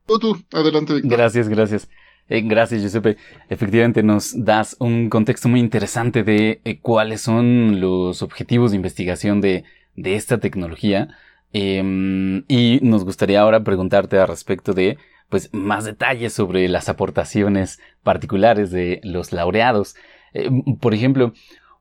[0.06, 1.10] Tú, tú, adelante, Víctor.
[1.10, 1.88] Gracias, gracias.
[2.28, 3.16] Eh, gracias, Giuseppe.
[3.48, 9.40] Efectivamente, nos das un contexto muy interesante de eh, cuáles son los objetivos de investigación
[9.40, 9.64] de,
[9.96, 11.08] de esta tecnología.
[11.52, 14.96] Em, y nos gustaría ahora preguntarte al respecto de
[15.32, 19.96] pues más detalles sobre las aportaciones particulares de los laureados.
[20.34, 21.32] Eh, por ejemplo,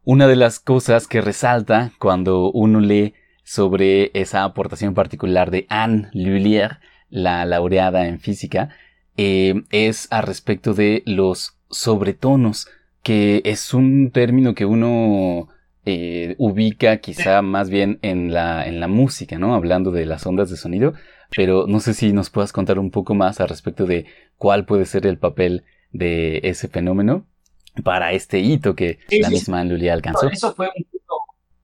[0.06, 6.08] una de las cosas que resalta cuando uno lee sobre esa aportación particular de Anne
[6.14, 8.70] Lullier, la laureada en física,
[9.18, 12.70] eh, es a respecto de los sobretonos,
[13.04, 15.50] que es un término que uno
[15.86, 19.56] eh, ubica quizá más bien en la, en la música, ¿no?
[19.56, 20.94] Hablando de las ondas de sonido,
[21.36, 24.06] pero no sé si nos puedas contar un poco más al respecto de
[24.38, 27.26] cuál puede ser el papel de ese fenómeno
[27.84, 30.30] para este hito que la misma Lulia alcanzó.
[30.30, 31.16] Eso fue un punto,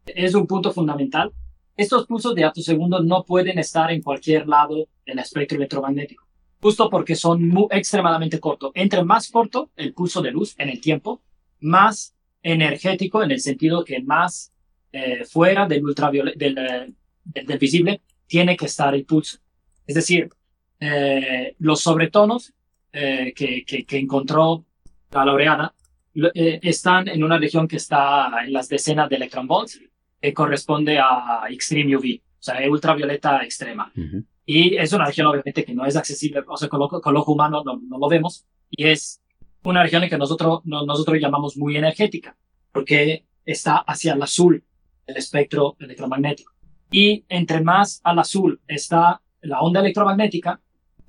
[0.05, 1.33] es un punto fundamental.
[1.75, 6.25] Estos pulsos de segundos no pueden estar en cualquier lado del espectro electromagnético,
[6.61, 8.71] justo porque son muy, extremadamente cortos.
[8.73, 11.21] Entre más corto el pulso de luz en el tiempo,
[11.59, 14.53] más energético en el sentido que más
[14.93, 19.39] eh, fuera del ultravioleta, del, del visible, tiene que estar el pulso.
[19.87, 20.29] Es decir,
[20.79, 22.53] eh, los sobretonos
[22.91, 24.65] eh, que, que, encontró
[25.11, 25.73] la laureada
[26.33, 29.81] eh, están en una región que está en las decenas de electronvolts,
[30.21, 33.91] que corresponde a extreme UV, o sea, ultravioleta extrema.
[34.45, 37.17] Y es una región obviamente que no es accesible, o sea, con, lo, con el
[37.17, 39.21] ojo humano no, no, lo vemos, y es
[39.63, 42.37] una región en que nosotros, nosotros llamamos muy energética,
[42.71, 44.63] porque está hacia el azul
[45.07, 46.53] el espectro electromagnético.
[46.91, 50.59] Y entre más al azul está la onda electromagnética,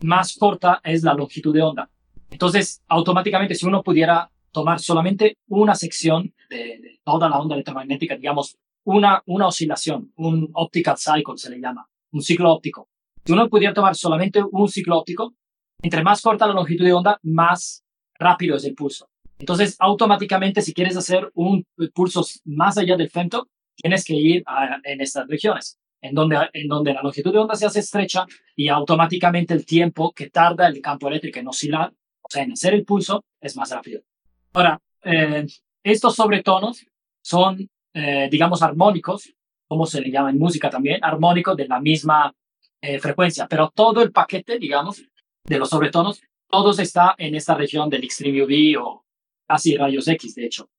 [0.03, 1.91] más corta es la longitud de onda.
[2.31, 8.57] Entonces, automáticamente, si uno pudiera tomar solamente una sección de, toda la onda electromagnética, digamos,
[8.85, 12.89] una, una oscilación, un optical cycle se le llama, un ciclo óptico.
[13.25, 15.35] Si uno pudiera tomar solamente un ciclo óptico,
[15.83, 17.85] entre más corta la longitud de onda, más
[18.19, 19.09] rápido es el pulso.
[19.39, 24.45] Entonces, automáticamente, si quieres hacer un pulso más allá del femto, tienes que ir
[24.85, 28.69] en estas regiones en donde, en donde la longitud de onda se hace estrecha y
[28.69, 32.85] automáticamente el tiempo que tarda el campo eléctrico en oscilar, o sea, en hacer el
[32.85, 34.03] pulso, es más rápido.
[34.53, 35.47] Ahora, eh,
[35.83, 36.87] estos sobretonos
[37.23, 39.33] son, eh, digamos, armónicos,
[39.67, 42.35] como se le llama en música también, armónicos de la misma
[42.81, 45.03] eh, frecuencia, pero todo el paquete, digamos,
[45.45, 49.05] de los sobretonos, todos está en esta región del extreme UV o
[49.47, 50.71] casi rayos X, de hecho.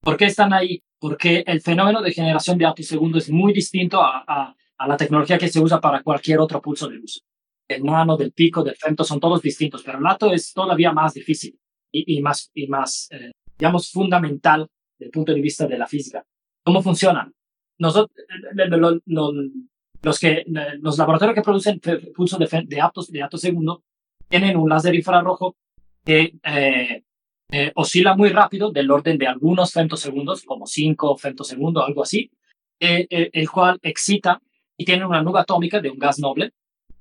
[0.00, 0.82] ¿Por qué están ahí?
[0.98, 4.54] Porque el fenómeno de generación de segundo es muy distinto a,
[4.86, 7.22] la tecnología que se usa para cualquier otro pulso de luz.
[7.66, 11.14] El nano, del pico, del femto son todos distintos, pero el ato es todavía más
[11.14, 11.58] difícil
[11.90, 16.24] y, más, y más eh, digamos, fundamental desde el punto de vista de la física.
[16.62, 17.32] ¿Cómo funcionan?
[17.78, 18.16] Nosotros,
[20.02, 20.44] los, que,
[20.80, 21.80] los laboratorios que producen
[22.14, 23.82] pulsos de, de, de segundo
[24.28, 25.56] tienen un láser infrarrojo
[26.04, 27.04] que eh,
[27.50, 32.30] eh, oscila muy rápido, del orden de algunos femtosegundos, como 5 femtosegundos, algo así,
[32.80, 34.40] eh, eh, el cual excita
[34.76, 36.52] y tiene una nube atómica de un gas noble.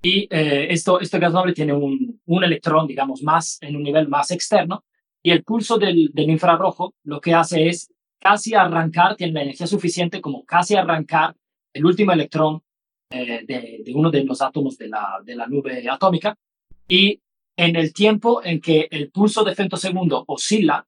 [0.02, 4.30] Y esto, este gas noble tiene un, un, electrón, digamos, más en un nivel más
[4.30, 4.84] externo.
[5.24, 9.66] Y el pulso del, del infrarrojo lo que hace es casi arrancar, tiene la energía
[9.66, 11.36] suficiente como casi arrancar
[11.74, 12.62] el último electrón
[13.10, 13.46] de,
[13.84, 16.38] de, uno de los átomos de la, de la nube atómica
[16.88, 17.20] y
[17.58, 20.86] en el tiempo en que el pulso de femtosegundo oscila,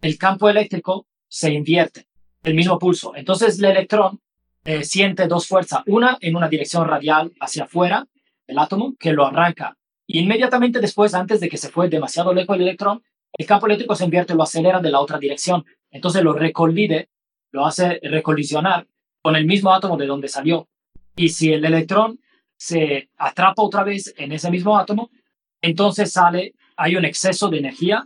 [0.00, 2.06] el campo eléctrico se invierte,
[2.42, 3.14] el mismo pulso.
[3.14, 4.20] Entonces el electrón
[4.64, 8.06] eh, siente dos fuerzas, una en una dirección radial hacia afuera
[8.46, 9.76] del átomo, que lo arranca.
[10.06, 13.02] Y inmediatamente después, antes de que se fue demasiado lejos el electrón,
[13.32, 15.64] el campo eléctrico se invierte, lo acelera de la otra dirección.
[15.90, 17.08] Entonces lo recolide,
[17.52, 18.86] lo hace recolisionar
[19.22, 20.68] con el mismo átomo de donde salió.
[21.16, 22.20] Y si el electrón
[22.56, 25.10] se atrapa otra vez en ese mismo átomo,
[25.62, 28.04] entonces sale, hay un exceso de energía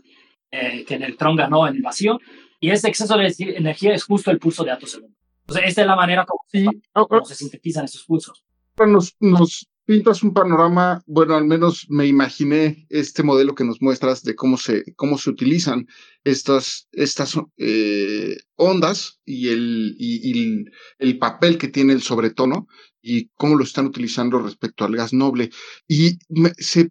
[0.51, 2.21] eh, que el electrón ganó en el vacío,
[2.61, 5.15] y ese exceso de energía es justo el pulso de atosegundo.
[5.41, 8.43] Entonces, esta es la manera como, se, sintetizan esos pulsos.
[8.79, 14.23] Nos, nos pintas un panorama, bueno, al menos me imaginé este modelo que nos muestras
[14.23, 15.87] de cómo se, cómo se utilizan
[16.25, 20.65] estas, estas eh, ondas y, el, y,
[20.99, 22.67] el, papel que tiene el sobretono
[23.03, 25.51] y cómo lo están utilizando respecto al gas noble.
[25.87, 26.89] Y me, se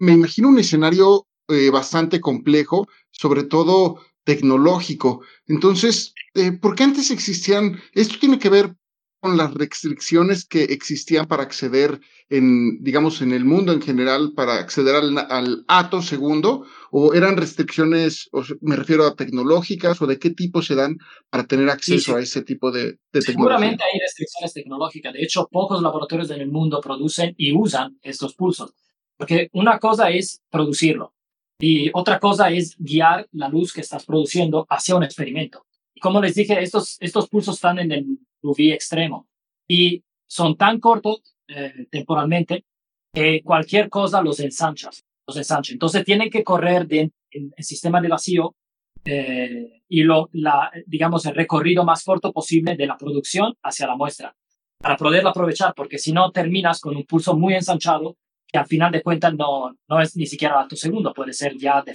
[0.00, 5.22] me imagino un escenario eh, bastante complejo, sobre todo tecnológico.
[5.46, 7.80] Entonces, eh, ¿por qué antes existían?
[7.92, 8.74] Esto tiene que ver
[9.20, 14.54] con las restricciones que existían para acceder en, digamos, en el mundo en general, para
[14.54, 20.18] acceder al, al ato segundo, o eran restricciones, o me refiero a tecnológicas, o de
[20.18, 20.96] qué tipo se dan
[21.28, 23.34] para tener acceso a ese tipo de, de tecnología?
[23.34, 25.12] Seguramente hay restricciones tecnológicas.
[25.12, 28.72] De hecho, pocos laboratorios en el mundo producen y usan estos pulsos.
[29.20, 31.12] Porque una cosa es producirlo
[31.60, 35.66] y otra cosa es guiar la luz que estás produciendo hacia un experimento.
[35.94, 38.06] Y como les dije, estos, estos pulsos están en el
[38.40, 39.28] UV extremo
[39.68, 42.64] y son tan cortos eh, temporalmente
[43.12, 44.88] que cualquier cosa los ensancha,
[45.26, 45.74] los ensancha.
[45.74, 48.56] Entonces tienen que correr de, en el sistema de vacío
[49.04, 53.96] eh, y lo, la, digamos, el recorrido más corto posible de la producción hacia la
[53.96, 54.34] muestra
[54.78, 58.16] para poderla aprovechar, porque si no terminas con un pulso muy ensanchado
[58.52, 61.82] que al final de cuentas no, no es ni siquiera alto segundo, puede ser ya
[61.82, 61.94] de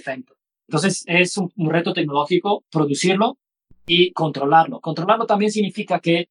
[0.68, 3.38] Entonces es un, reto tecnológico producirlo
[3.86, 4.80] y controlarlo.
[4.80, 6.28] Controlarlo también significa que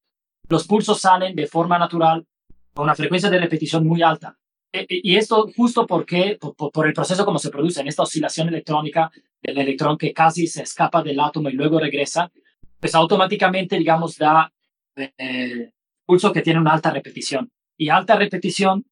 [0.49, 2.25] los pulsos salen de forma natural
[2.73, 4.38] con una frecuencia de repetición muy alta.
[4.71, 8.49] E, e, y esto justo porque, por, el proceso como se produce en esta oscilación
[8.49, 9.11] electrónica
[9.41, 12.31] del electrón que casi se escapa del átomo y luego regresa,
[12.79, 14.51] pues automáticamente, digamos, da
[14.95, 15.71] eh,
[16.05, 17.51] pulso que tiene una alta repetición.
[17.77, 18.85] Y alta repetición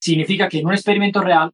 [0.00, 1.52] significa que en un experimento real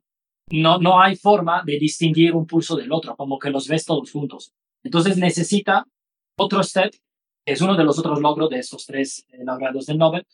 [0.50, 4.10] no, no hay forma de distinguir un pulso del otro, como que los ves todos
[4.10, 4.52] juntos.
[4.82, 5.86] Entonces necesita
[6.36, 6.92] otro step,
[7.44, 10.26] que es uno de los otros logros de estos tres eh, laureados del Nobel,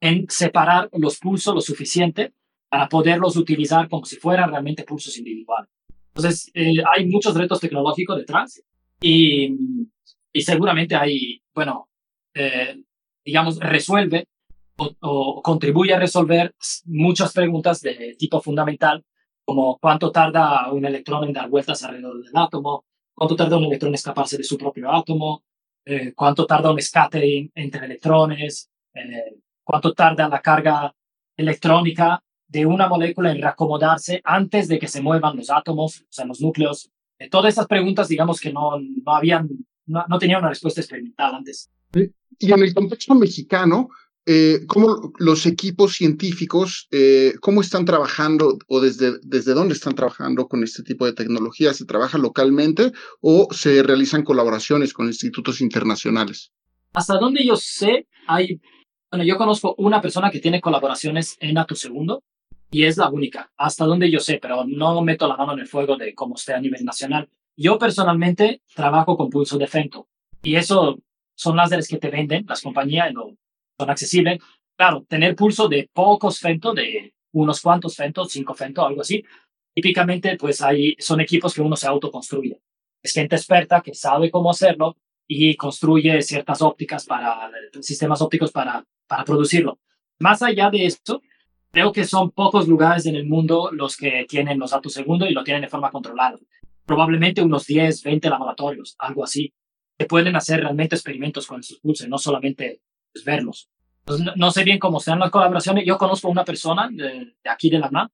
[0.00, 2.32] en separar los pulsos lo suficiente
[2.68, 5.70] para poderlos utilizar como si fueran realmente pulsos individuales.
[6.14, 8.62] Entonces, eh, hay muchos retos tecnológicos detrás
[9.00, 9.54] y,
[10.32, 11.88] y seguramente hay, bueno,
[12.34, 12.82] eh,
[13.24, 14.26] digamos, resuelve
[14.78, 16.54] o, contribuye a resolver
[16.86, 19.04] muchas preguntas de tipo fundamental,
[19.44, 23.90] como cuánto tarda un electrón en dar vueltas alrededor del átomo, cuánto tarda un electrón
[23.90, 25.42] en escaparse de su propio átomo,
[25.84, 30.94] eh, cuánto tarda un scattering entre electrones, eh, cuánto tarda la carga
[31.36, 36.24] electrónica de una molécula en reacomodarse antes de que se muevan los átomos, o sea,
[36.24, 36.90] los núcleos.
[37.18, 39.48] Eh, todas estas preguntas, digamos que no, no habían,
[39.86, 41.70] no, no tenían una respuesta experimental antes.
[42.38, 43.88] Y en el contexto mexicano,
[44.30, 50.48] eh, cómo los equipos científicos, eh, cómo están trabajando o desde, desde dónde están trabajando
[50.48, 51.72] con este tipo de tecnología.
[51.72, 56.52] ¿Se trabaja localmente o se realizan colaboraciones con institutos internacionales?
[56.92, 58.60] Hasta donde yo sé, hay,
[59.10, 62.22] bueno, yo conozco una persona que tiene colaboraciones en Ato Segundo
[62.70, 65.66] y es la única, hasta donde yo sé, pero no meto la mano en el
[65.66, 67.30] fuego de cómo esté a nivel nacional.
[67.56, 70.06] Yo personalmente trabajo con pulso de Fento
[70.42, 70.98] y eso
[71.34, 73.38] son láseres que te venden las compañías, lo
[73.78, 74.40] son accesibles.
[74.76, 79.24] Claro, tener pulso de pocos fentos, de unos cuantos fentos, cinco fentos, algo así,
[79.74, 82.60] típicamente pues hay, son equipos que uno se autoconstruye.
[83.02, 88.84] Es gente experta que sabe cómo hacerlo y construye ciertas ópticas para, sistemas ópticos para,
[89.06, 89.78] para producirlo.
[90.20, 91.22] Más allá de esto,
[91.70, 95.32] creo que son pocos lugares en el mundo los que tienen los datos segundos y
[95.32, 96.38] lo tienen de forma controlada.
[96.84, 99.52] Probablemente unos 10, 20 laboratorios, algo así,
[99.96, 102.80] que pueden hacer realmente experimentos con esos pulsos, no solamente
[103.12, 103.68] pues, verlos.
[104.36, 105.84] no, sé bien cómo sean las colaboraciones.
[105.86, 108.08] Yo conozco una persona de, aquí de la UNAM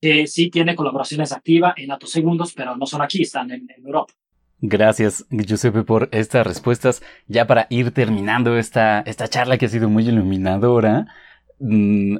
[0.00, 4.12] que sí tiene colaboraciones activas en datos segundos, pero no son aquí, están en, Europa.
[4.60, 7.02] Gracias, Giuseppe, por estas respuestas.
[7.26, 11.06] Ya para ir terminando esta, esta charla que ha sido muy iluminadora,
[11.58, 12.16] mm,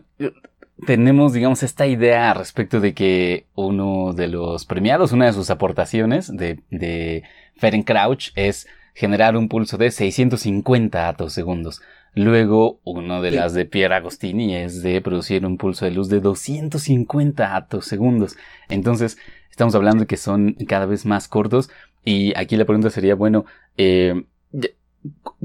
[0.87, 6.29] tenemos, digamos, esta idea respecto de que uno de los premiados, una de sus aportaciones
[6.37, 7.25] de, de
[7.57, 11.81] Ferencrauch es generar un pulso de 650 segundos.
[12.19, 16.19] Luego, uno de las de Pierre Agostini es de producir un pulso de luz de
[16.19, 18.37] 250 segundos.
[18.69, 21.71] Entonces, estamos hablando de que son cada vez más cortos.
[22.05, 23.45] Y aquí la pregunta sería, bueno,
[23.77, 24.25] eh,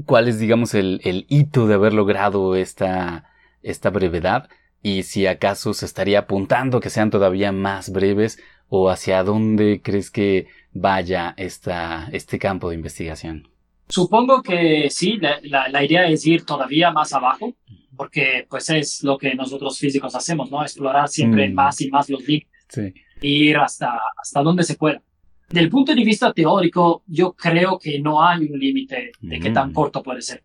[0.04, 3.30] ¿cuál es, digamos, el, el, hito de haber logrado esta,
[3.62, 4.48] esta brevedad?
[4.82, 10.10] Y si acaso se estaría apuntando que sean todavía más breves, o hacia dónde crees
[10.10, 13.53] que vaya esta, este campo de investigación.
[13.88, 17.54] Supongo que sí, la, la, idea es ir todavía más abajo,
[17.96, 20.62] porque pues es lo que nosotros físicos hacemos, ¿no?
[20.62, 21.54] Explorar siempre mm.
[21.54, 22.50] más y más los límites.
[22.68, 22.94] Sí.
[23.20, 25.02] Ir hasta, hasta donde se pueda.
[25.50, 29.70] Del punto de vista teórico, yo creo que no hay un límite de qué tan
[29.70, 29.74] mm.
[29.74, 30.42] corto puede ser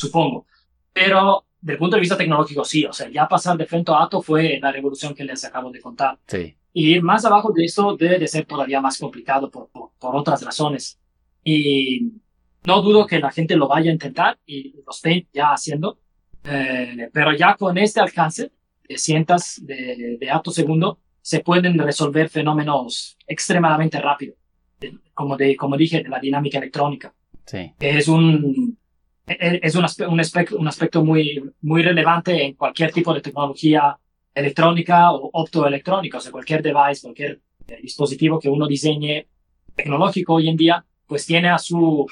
[0.00, 0.46] supongo.
[0.92, 2.84] Pero del punto de vista tecnológico, sí.
[2.86, 5.80] O sea, ya pasar de frente a Ato fue la revolución que les acabo de
[5.80, 6.18] contar.
[6.26, 6.56] Sí.
[6.72, 10.42] Y ir más abajo de eso debe de ser todavía más complicado por, por otras
[10.42, 10.98] razones.
[11.44, 12.12] Y
[12.64, 15.98] no dudo que la gente lo vaya a intentar y lo estén ya haciendo,
[16.44, 18.52] eh, pero ya con este alcance
[18.88, 24.34] de cientos de, de actos segundo, se pueden resolver fenómenos extremadamente rápido,
[25.14, 27.14] como, de, como dije, de la dinámica electrónica.
[27.44, 27.72] Sí.
[27.78, 28.78] Es un,
[29.26, 33.20] e, es un, aspecto, un, aspecto, un aspecto muy, muy relevante en cualquier tipo de
[33.20, 33.96] tecnología
[34.34, 39.26] electrónica o optoelectrónica, o sea, cualquier device, cualquier eh, dispositivo que uno diseñe
[39.74, 42.06] tecnológico hoy en día, pues tiene a su,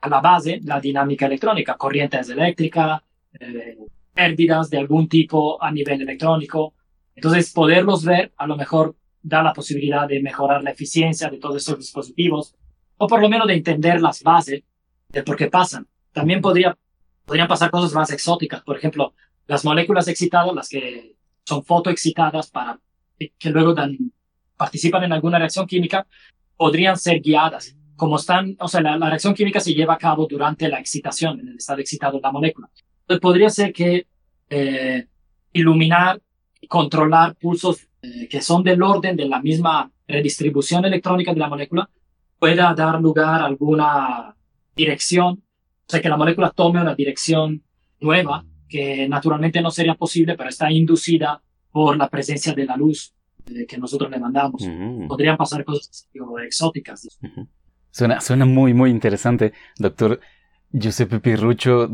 [0.00, 3.02] a la base la dinámica electrónica, corrientes eléctricas,
[3.38, 3.76] eh,
[4.14, 6.74] pérdidas de algún tipo a nivel electrónico.
[7.14, 11.56] Entonces, poderlos ver a lo mejor da la posibilidad de mejorar la eficiencia de todos
[11.56, 12.54] esos dispositivos,
[12.96, 14.62] o por lo menos de entender las bases
[15.08, 15.86] de por qué pasan.
[16.12, 16.76] También podría,
[17.24, 19.14] podrían pasar cosas más exóticas, por ejemplo,
[19.46, 22.80] las moléculas excitadas, las que son fotoexcitadas para
[23.38, 23.96] que luego dan,
[24.56, 26.06] participan en alguna reacción química,
[26.56, 30.70] podrían ser guiadas como están, o sea, la, reacción química se lleva a cabo durante
[30.70, 32.70] la excitación, en el estado excitado de la molécula.
[33.02, 34.06] Entonces podría ser que
[34.48, 35.06] eh,
[35.52, 36.18] iluminar
[36.62, 41.50] y controlar pulsos eh, que son del orden de la misma redistribución electrónica de la
[41.50, 41.90] molécula
[42.38, 44.34] pueda dar lugar a alguna
[44.74, 45.44] dirección,
[45.86, 47.62] o sea, que la molécula tome una dirección
[48.00, 53.12] nueva que naturalmente no sería posible, pero está inducida por la presencia de la luz
[53.44, 54.62] eh, que nosotros le mandamos.
[54.66, 55.06] Mm.
[55.06, 56.08] Podrían pasar cosas
[56.46, 57.06] exóticas.
[57.90, 60.20] Suena, suena muy, muy interesante, doctor
[60.72, 61.90] Giuseppe Pirrucho.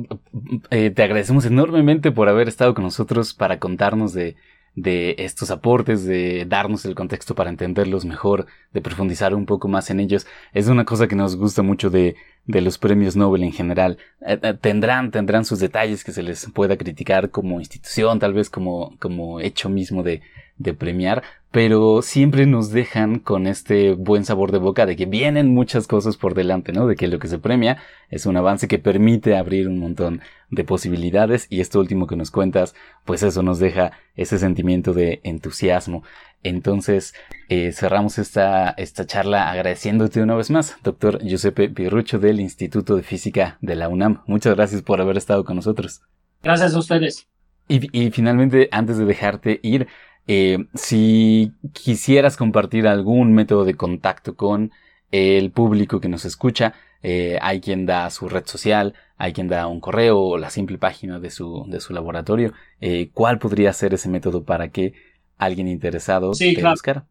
[0.71, 4.37] Eh, te agradecemos enormemente por haber estado con nosotros para contarnos de,
[4.75, 9.89] de estos aportes, de darnos el contexto para entenderlos mejor, de profundizar un poco más
[9.91, 10.27] en ellos.
[10.53, 13.97] Es una cosa que nos gusta mucho de, de los premios Nobel en general.
[14.27, 18.51] Eh, eh, tendrán, tendrán sus detalles que se les pueda criticar como institución, tal vez
[18.51, 20.21] como, como hecho mismo de,
[20.59, 25.55] de premiar, pero siempre nos dejan con este buen sabor de boca de que vienen
[25.55, 26.87] muchas cosas por delante, ¿no?
[26.87, 27.79] De que lo que se premia
[28.11, 32.31] es un avance que permite abrir un montón de posibilidades y esto último que nos
[32.31, 36.03] cuentas, pues eso nos deja ese sentimiento de entusiasmo.
[36.43, 37.15] Entonces,
[37.49, 43.03] eh, cerramos esta, esta charla agradeciéndote una vez más, doctor Giuseppe Pirrucho del Instituto de
[43.03, 44.23] Física de la UNAM.
[44.27, 46.03] Muchas gracias por haber estado con nosotros.
[46.43, 47.27] Gracias a ustedes.
[47.67, 49.89] Y, y finalmente, antes de dejarte ir,
[50.27, 54.73] eh, si quisieras compartir algún método de contacto con
[55.13, 59.67] el público que nos escucha, eh, hay quien da su red social, hay quien da
[59.67, 62.53] un correo o la simple página de su, de su laboratorio.
[62.81, 64.95] Eh, ¿Cuál podría ser ese método para que
[65.37, 67.07] alguien interesado sí, te buscara?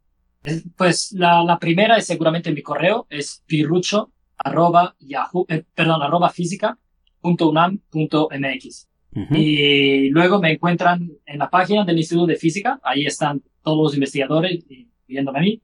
[0.76, 6.78] Pues la, la, primera es seguramente mi correo, es pirrucho arroba yahoo, perdón, arroba física
[7.22, 8.88] punto unam punto mx.
[9.32, 13.94] Y luego me encuentran en la página del Instituto de Física, ahí están todos los
[13.94, 14.66] investigadores
[15.08, 15.62] viéndome a mí.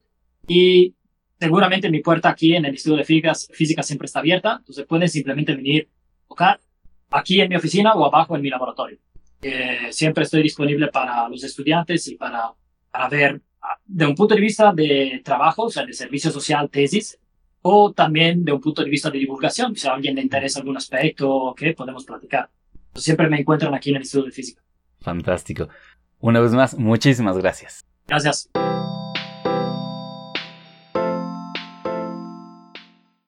[0.48, 0.96] Y
[1.38, 5.10] seguramente mi puerta aquí en el Instituto de Física, Física siempre está abierta, entonces pueden
[5.10, 6.60] simplemente venir a tocar
[7.10, 8.98] aquí en mi oficina o abajo en mi laboratorio.
[9.42, 12.54] Eh, siempre estoy disponible para los estudiantes y para,
[12.90, 16.70] para ver ah, de un punto de vista de trabajo, o sea, de servicio social,
[16.70, 17.20] tesis,
[17.64, 20.78] o también de un punto de vista de divulgación, si a alguien le interesa algún
[20.78, 22.50] aspecto, que podemos platicar
[22.96, 24.62] siempre me encuentran aquí en el Instituto de Física.
[25.00, 25.70] Fantástico.
[26.20, 27.86] Una vez más, muchísimas gracias.
[28.08, 28.50] Gracias.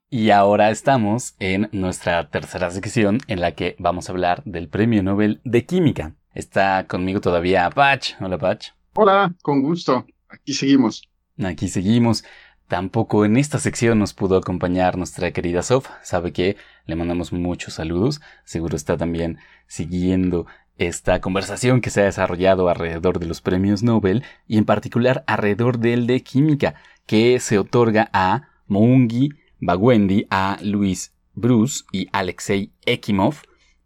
[0.09, 5.01] Y ahora estamos en nuestra tercera sección en la que vamos a hablar del Premio
[5.01, 6.14] Nobel de Química.
[6.36, 8.14] Está conmigo todavía Patch.
[8.22, 8.70] Hola Patch.
[8.93, 10.05] Hola, con gusto.
[10.30, 11.01] Aquí seguimos.
[11.43, 12.24] Aquí seguimos.
[12.68, 15.89] Tampoco en esta sección nos pudo acompañar nuestra querida Sof.
[16.01, 18.22] Sabe que le mandamos muchos saludos.
[18.45, 19.38] Seguro está también
[19.68, 20.47] siguiendo
[20.78, 25.78] esta conversación que se ha desarrollado alrededor de los premios Nobel y en particular alrededor
[25.78, 33.36] del de química que se otorga a Moungi Bagwendi, a Luis Bruce y Alexei Ekimov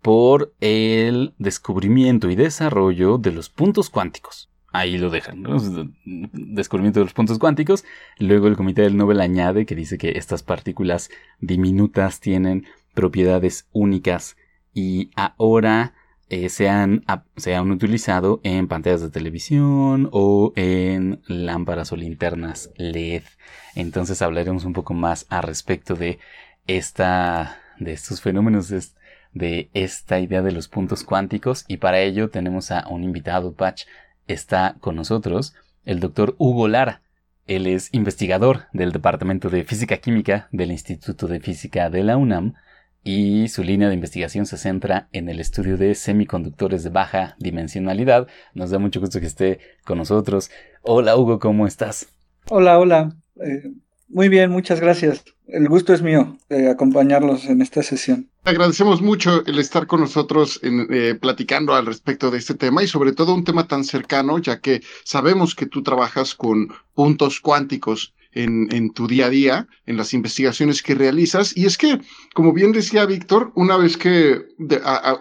[0.01, 5.43] por el descubrimiento y desarrollo de los puntos cuánticos ahí lo dejan.
[6.33, 7.85] Descubrimiento de los puntos cuánticos.
[8.19, 11.09] Luego el comité del Nobel añade que dice que estas partículas
[11.39, 14.37] diminutas tienen propiedades únicas
[14.73, 15.93] y ahora
[16.29, 17.05] eh, se, han,
[17.37, 23.23] se han utilizado en pantallas de televisión o en lámparas o linternas LED.
[23.75, 26.19] Entonces hablaremos un poco más al respecto de
[26.67, 28.69] esta, de estos fenómenos,
[29.33, 31.63] de esta idea de los puntos cuánticos.
[31.67, 33.85] Y para ello tenemos a un invitado, Patch.
[34.27, 35.55] Está con nosotros
[35.85, 37.01] el doctor Hugo Lara.
[37.45, 42.53] Él es investigador del Departamento de Física Química del Instituto de Física de la UNAM
[43.03, 48.27] y su línea de investigación se centra en el estudio de semiconductores de baja dimensionalidad.
[48.53, 50.51] Nos da mucho gusto que esté con nosotros.
[50.81, 52.09] Hola Hugo, ¿cómo estás?
[52.49, 53.15] Hola, hola.
[53.37, 53.71] Eh,
[54.09, 55.23] muy bien, muchas gracias.
[55.47, 58.29] El gusto es mío de acompañarlos en esta sesión.
[58.43, 62.87] Agradecemos mucho el estar con nosotros en, eh, platicando al respecto de este tema y
[62.87, 68.13] sobre todo un tema tan cercano, ya que sabemos que tú trabajas con puntos cuánticos
[68.33, 71.55] en, tu día a día, en las investigaciones que realizas.
[71.55, 71.99] Y es que,
[72.33, 74.45] como bien decía Víctor, una vez que,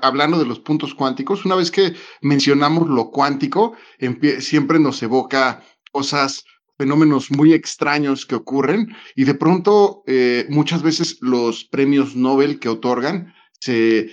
[0.02, 3.74] hablando de los puntos cuánticos, una vez que mencionamos lo cuántico,
[4.40, 5.62] siempre nos evoca
[5.92, 6.44] cosas
[6.76, 12.68] fenómenos muy extraños que ocurren y de pronto eh, muchas veces los premios Nobel que
[12.68, 14.10] otorgan se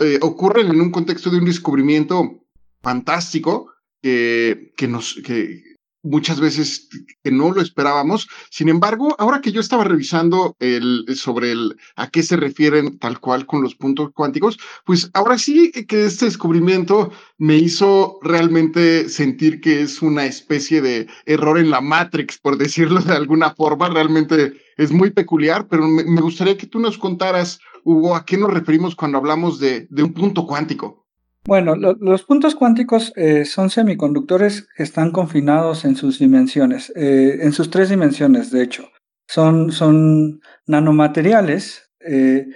[0.00, 2.44] eh, ocurren en un contexto de un descubrimiento
[2.82, 5.75] fantástico que, que nos que,
[6.06, 6.88] muchas veces
[7.22, 8.28] que no lo esperábamos.
[8.50, 13.20] Sin embargo, ahora que yo estaba revisando el, sobre el, a qué se refieren tal
[13.20, 19.60] cual con los puntos cuánticos, pues ahora sí que este descubrimiento me hizo realmente sentir
[19.60, 23.88] que es una especie de error en la Matrix, por decirlo de alguna forma.
[23.88, 28.52] Realmente es muy peculiar, pero me, gustaría que tú nos contaras, Hugo, a qué nos
[28.52, 31.05] referimos cuando hablamos de, de un punto cuántico.
[31.46, 37.52] Bueno, los puntos cuánticos eh, son semiconductores que están confinados en sus dimensiones, eh, en
[37.52, 38.90] sus tres dimensiones, de hecho.
[39.28, 42.46] Son, son nanomateriales eh,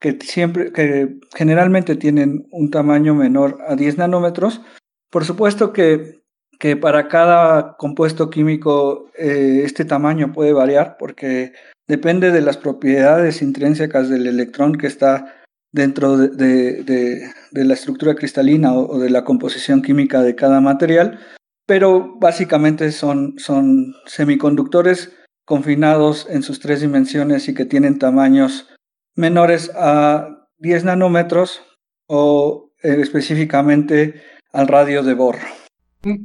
[0.00, 4.62] que, siempre, que generalmente tienen un tamaño menor a 10 nanómetros.
[5.10, 6.22] Por supuesto que,
[6.58, 11.52] que para cada compuesto químico este tamaño puede variar porque
[11.86, 15.37] depende de las propiedades intrínsecas del electrón que está
[15.72, 21.20] dentro de, la estructura cristalina o, de la composición química de cada material,
[21.66, 25.12] pero básicamente son, son semiconductores
[25.44, 28.68] confinados en sus tres dimensiones y que tienen tamaños
[29.14, 31.62] menores a 10 nanómetros
[32.06, 35.38] o eh, específicamente al radio de Bohr.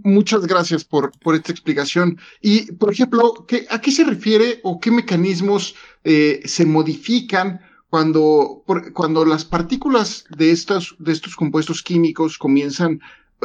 [0.03, 2.17] Muchas gracias por, por esta explicación.
[2.41, 7.59] Y, por ejemplo, ¿qué, ¿a qué se refiere o qué mecanismos eh, se modifican
[7.93, 8.63] cuando,
[8.95, 12.99] cuando las partículas de estos, de estos compuestos químicos comienzan,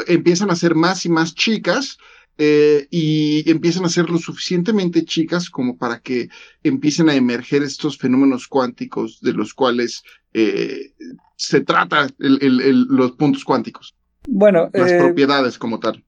[0.07, 1.99] empiezan a ser más y más chicas,
[2.38, 6.30] eh, y empiezan a ser lo suficientemente chicas como para que
[6.62, 10.94] empiecen a emerger estos fenómenos cuánticos de los cuales eh,
[11.36, 13.94] se trata los puntos cuánticos.
[14.26, 16.03] Bueno, las eh, propiedades como tal.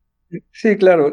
[0.51, 1.13] Sí, claro.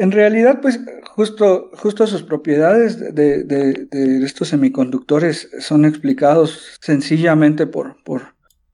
[0.00, 0.80] En realidad, pues
[1.14, 3.86] justo, justo sus propiedades de,
[4.24, 7.98] estos semiconductores son explicados sencillamente por,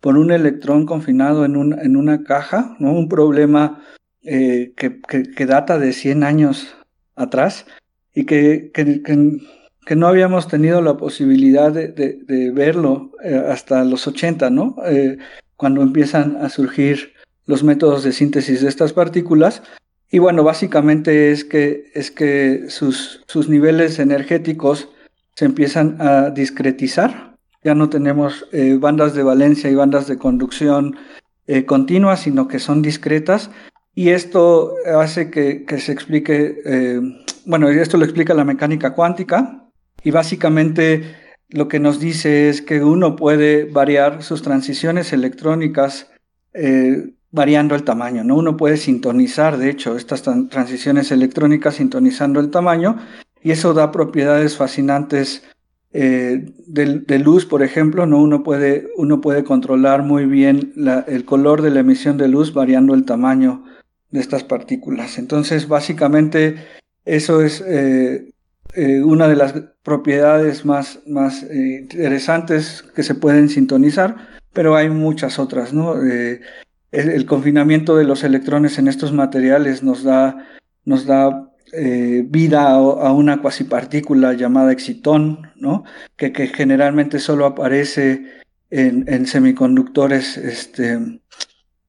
[0.04, 2.92] un electrón confinado en, un, en una caja, ¿no?
[2.92, 3.82] un problema
[4.22, 6.76] eh, que, data de 100 años
[7.16, 7.66] atrás
[8.14, 14.76] y que, que, no habíamos tenido la posibilidad de, verlo eh, hasta los 80, ¿no?
[14.86, 15.18] Eh,
[15.56, 17.14] cuando empiezan a surgir
[17.46, 19.64] los métodos de síntesis de estas partículas
[20.10, 24.88] y bueno, básicamente es que, es que sus, sus niveles energéticos
[25.34, 27.36] se empiezan a discretizar.
[27.64, 30.96] Ya no tenemos eh, bandas de valencia y bandas de conducción
[31.48, 33.50] eh, continuas, sino que son discretas.
[33.94, 37.00] Y esto hace que, que se explique, eh,
[37.44, 39.64] bueno, esto lo explica la mecánica cuántica.
[40.04, 41.16] Y básicamente
[41.48, 46.10] lo que nos dice es que uno puede variar sus transiciones electrónicas
[47.36, 48.34] variando el tamaño, ¿no?
[48.34, 52.96] Uno puede sintonizar, de hecho, estas transiciones electrónicas sintonizando el tamaño
[53.42, 55.44] y eso da propiedades fascinantes
[55.92, 58.22] eh, de, luz, por ejemplo, ¿no?
[58.22, 60.72] Uno puede, uno puede controlar muy bien
[61.06, 63.64] el color de la emisión de luz variando el tamaño
[64.10, 65.18] de estas partículas.
[65.18, 66.56] Entonces, básicamente,
[67.04, 68.32] eso es eh,
[68.74, 74.16] eh, una de las propiedades más, más interesantes que se pueden sintonizar,
[74.54, 75.96] pero hay muchas otras, ¿no?
[76.96, 80.46] El, confinamiento de los electrones en estos materiales nos da,
[80.84, 85.84] nos da eh, vida a, una cuasipartícula llamada excitón, ¿no?
[86.16, 88.24] que, que generalmente solo aparece
[88.70, 91.20] en, semiconductores este,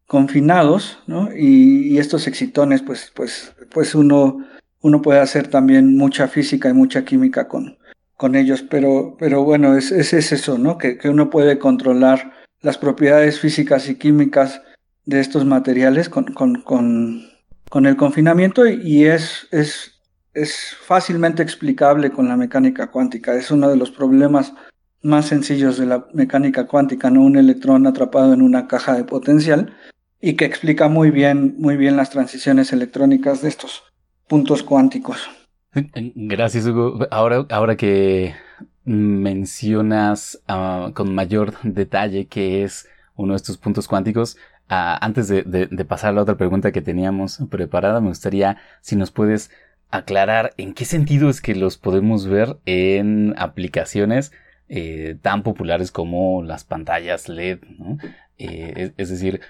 [0.06, 1.30] confinados, ¿no?
[1.36, 4.46] y, estos excitones, pues, pues, pues uno,
[4.82, 7.78] uno puede hacer también mucha física y mucha química con,
[8.16, 10.78] con ellos, pero, pero bueno, es, es, eso, ¿no?
[10.78, 14.62] Que, que uno puede controlar las propiedades físicas y químicas
[15.08, 17.26] de estos materiales con, con, con,
[17.70, 19.94] con el confinamiento y es, es,
[20.34, 23.34] es fácilmente explicable con la mecánica cuántica.
[23.34, 24.54] Es uno de los problemas
[25.02, 29.74] más sencillos de la mecánica cuántica, no un electrón atrapado en una caja de potencial
[30.20, 33.84] y que explica muy bien, muy bien las transiciones electrónicas de estos
[34.28, 35.30] puntos cuánticos.
[36.16, 37.08] Gracias, Hugo.
[37.12, 38.36] Ahora, ahora que
[38.84, 44.38] mencionas uh, con mayor detalle qué es uno de estos puntos cuánticos,
[44.70, 49.12] uh, antes de, pasar a la otra pregunta que teníamos preparada, me gustaría si nos
[49.12, 49.52] puedes
[49.90, 54.32] aclarar en qué sentido es que los podemos ver en aplicaciones
[54.70, 57.98] eh, tan populares como las pantallas LED, ¿no?
[58.38, 59.42] Eh, es, decir,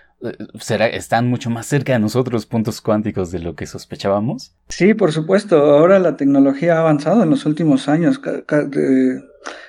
[0.60, 4.54] ¿será, ¿están mucho más cerca de nosotros puntos cuánticos de lo que sospechábamos?
[4.70, 5.58] Sí, por supuesto.
[5.58, 8.22] Ahora la tecnología ha avanzado en los últimos años.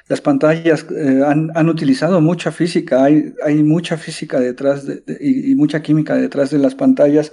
[0.08, 6.14] Las pantallas eh, han, utilizado mucha física, hay, mucha física detrás de, y, mucha química
[6.14, 7.32] detrás de las pantallas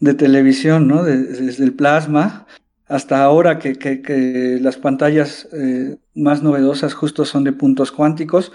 [0.00, 1.02] de televisión, ¿no?
[1.02, 2.46] De, desde el plasma
[2.86, 8.52] hasta ahora que, las pantallas eh, más novedosas justo son de puntos cuánticos.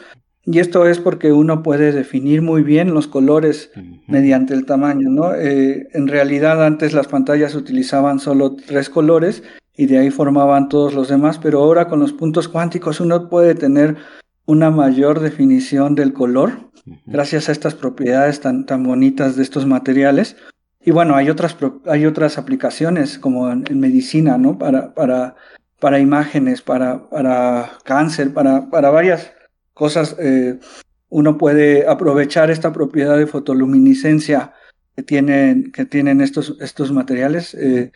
[0.52, 4.02] Y esto es porque uno puede definir muy bien los colores uh -huh.
[4.08, 5.36] mediante el tamaño, ¿no?
[5.36, 9.44] Eh, en realidad antes las pantallas utilizaban solo tres colores
[9.78, 13.54] y de ahí formaban todos los demás, pero ahora con los puntos cuánticos uno puede
[13.54, 13.98] tener
[14.48, 17.00] una mayor definición del color uh -huh.
[17.06, 20.36] gracias a estas propiedades tan, tan bonitas de estos materiales.
[20.84, 24.58] Y bueno, hay otras, hay otras aplicaciones como en, en medicina, ¿no?
[24.58, 25.36] Para, para,
[25.80, 29.32] para imágenes, para, para cáncer, para, para varias
[29.80, 30.16] cosas.
[30.20, 30.60] Eh,
[31.10, 34.54] uno puede aprovechar esta propiedad de fotoluminiscencia
[34.96, 37.92] que tienen, que tienen estos, estos materiales eh,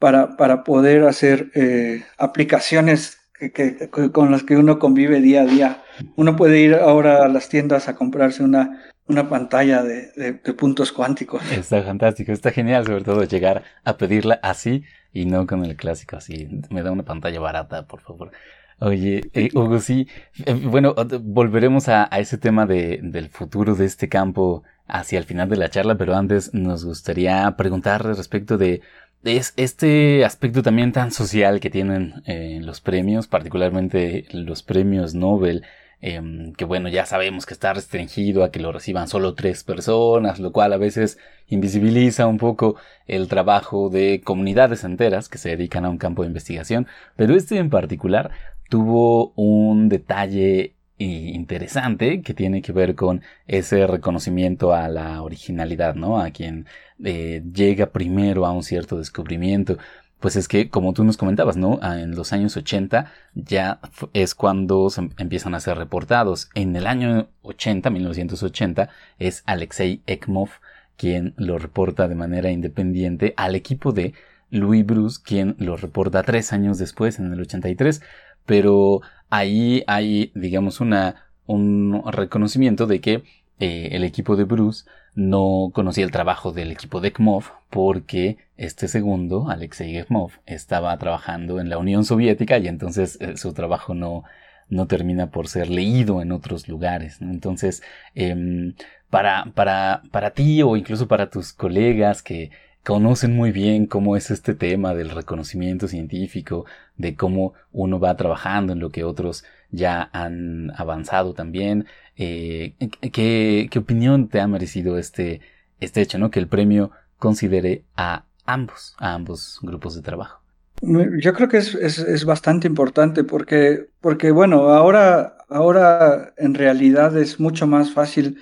[0.00, 5.82] para, para poder hacer eh, aplicaciones que, con las que uno convive día a día.
[6.16, 11.42] Uno puede ir ahora a las tiendas a comprarse una una pantalla de, puntos cuánticos.
[11.52, 16.16] Está fantástico, está genial sobre todo llegar a pedirla así y no con el clásico
[16.16, 16.48] así.
[16.70, 18.32] Me da una pantalla barata, por favor.
[18.78, 20.06] Oye, eh, Hugo, sí,
[20.44, 25.24] eh, bueno, volveremos a, a ese tema de, del futuro de este campo hacia el
[25.24, 28.82] final de la charla, pero antes nos gustaría preguntar respecto de
[29.24, 35.64] es este aspecto también tan social que tienen eh, los premios, particularmente los premios Nobel,
[36.00, 40.38] eh, que bueno, ya sabemos que está restringido a que lo reciban solo tres personas,
[40.38, 41.18] lo cual a veces
[41.48, 46.28] invisibiliza un poco el trabajo de comunidades enteras que se dedican a un campo de
[46.28, 48.30] investigación, pero este en particular
[48.68, 56.20] tuvo un detalle interesante que tiene que ver con ese reconocimiento a la originalidad, ¿no?
[56.20, 56.66] A quien
[57.04, 59.76] eh, llega primero a un cierto descubrimiento.
[60.20, 61.78] Pues es que, como tú nos comentabas, ¿no?
[61.82, 63.80] Ah, en los años 80 ya
[64.14, 66.48] es cuando em, empiezan a ser reportados.
[66.54, 68.88] En el año 80, 1980,
[69.18, 70.48] es Alexei Ekmov
[70.96, 74.14] quien lo reporta de manera independiente al equipo de
[74.50, 78.00] Louis Bruce, quien lo reporta tres años después, en el 83.
[78.46, 83.22] Pero ahí hay, digamos, un reconocimiento de que
[83.58, 84.84] eh, el equipo de Bruce
[85.14, 91.58] no conocía el trabajo del equipo de Ekmov porque este segundo, Alexei Ekmov, estaba trabajando
[91.58, 94.24] en la Unión Soviética y entonces eh, su trabajo no,
[94.68, 97.22] no termina por ser leído en otros lugares.
[97.22, 97.82] Entonces,
[98.14, 98.74] eh,
[99.08, 102.50] para, para, para ti o incluso para tus colegas que
[102.84, 106.66] conocen muy bien cómo es este tema del reconocimiento científico,
[106.96, 111.86] de cómo uno va trabajando en lo que otros ya han avanzado también.
[112.16, 112.74] Eh,
[113.12, 115.40] ¿qué, ¿Qué opinión te ha merecido este,
[115.80, 116.30] este hecho, ¿no?
[116.30, 120.40] Que el premio considere a ambos, a ambos grupos de trabajo.
[120.82, 127.16] Yo creo que es, es, es bastante importante porque, porque, bueno, ahora, ahora en realidad
[127.16, 128.38] es mucho más fácil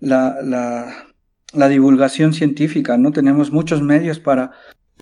[0.00, 1.06] la, la,
[1.52, 3.10] la divulgación científica, ¿no?
[3.10, 4.52] Tenemos muchos medios para,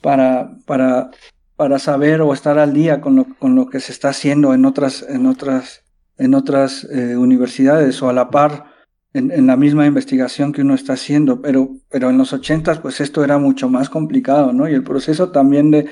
[0.01, 1.11] para, para,
[1.57, 4.65] para saber o estar al día con lo, con lo que se está haciendo en
[4.65, 5.83] otras, en otras,
[6.19, 8.77] en otras eh, universidades o a la par
[9.17, 13.25] en, la misma investigación que uno está haciendo, pero, pero en los ochentas pues esto
[13.25, 14.69] era mucho más complicado, ¿no?
[14.69, 15.87] Y el proceso también de,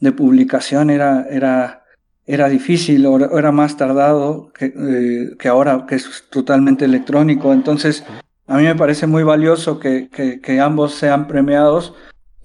[0.00, 1.84] de publicación era, era,
[2.26, 7.52] era difícil o era más tardado que, eh, que ahora que es totalmente electrónico.
[7.52, 8.04] Entonces,
[8.46, 11.94] a mí me parece muy valioso que, que, que ambos sean premiados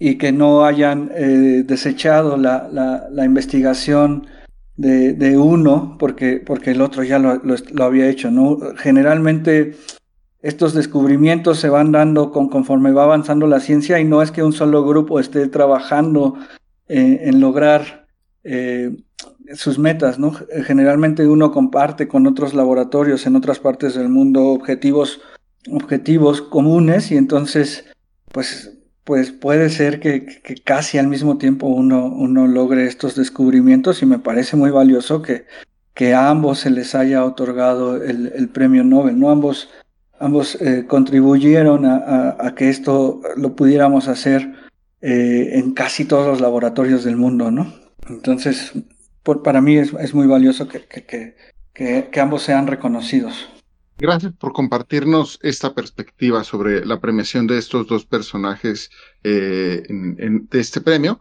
[0.04, 2.68] y que no hayan eh, desechado la,
[3.12, 4.26] la, investigación
[4.76, 8.32] de, uno porque, porque el otro ya lo, lo, lo, había hecho.
[8.32, 8.58] ¿no?
[8.78, 9.76] Generalmente
[10.42, 14.42] estos descubrimientos se van dando con, conforme va avanzando la ciencia y no es que
[14.42, 16.34] un solo grupo esté trabajando
[16.88, 18.08] eh, en lograr
[18.44, 18.96] eh,
[19.54, 20.18] sus metas.
[20.18, 20.34] ¿no?
[20.66, 25.22] Generalmente uno comparte con otros laboratorios en otras partes del mundo objetivos
[25.70, 27.86] objetivos comunes y entonces,
[28.32, 34.06] pues, pues puede ser que, casi al mismo tiempo uno, uno logre estos descubrimientos y
[34.06, 35.46] me parece muy valioso que,
[36.14, 39.30] a ambos se les haya otorgado el, premio Nobel, ¿no?
[39.30, 39.70] Ambos,
[40.20, 44.52] ambos eh, contribuyeron a, que esto lo pudiéramos hacer
[45.02, 47.72] eh, en casi todos los laboratorios del mundo, ¿no?
[48.10, 48.72] Entonces,
[49.44, 51.36] para mí es, muy valioso que,
[51.74, 53.51] que ambos sean reconocidos.
[54.02, 58.90] Gracias por compartirnos esta perspectiva sobre la premiación de estos dos personajes
[59.24, 61.20] eh, de este premio.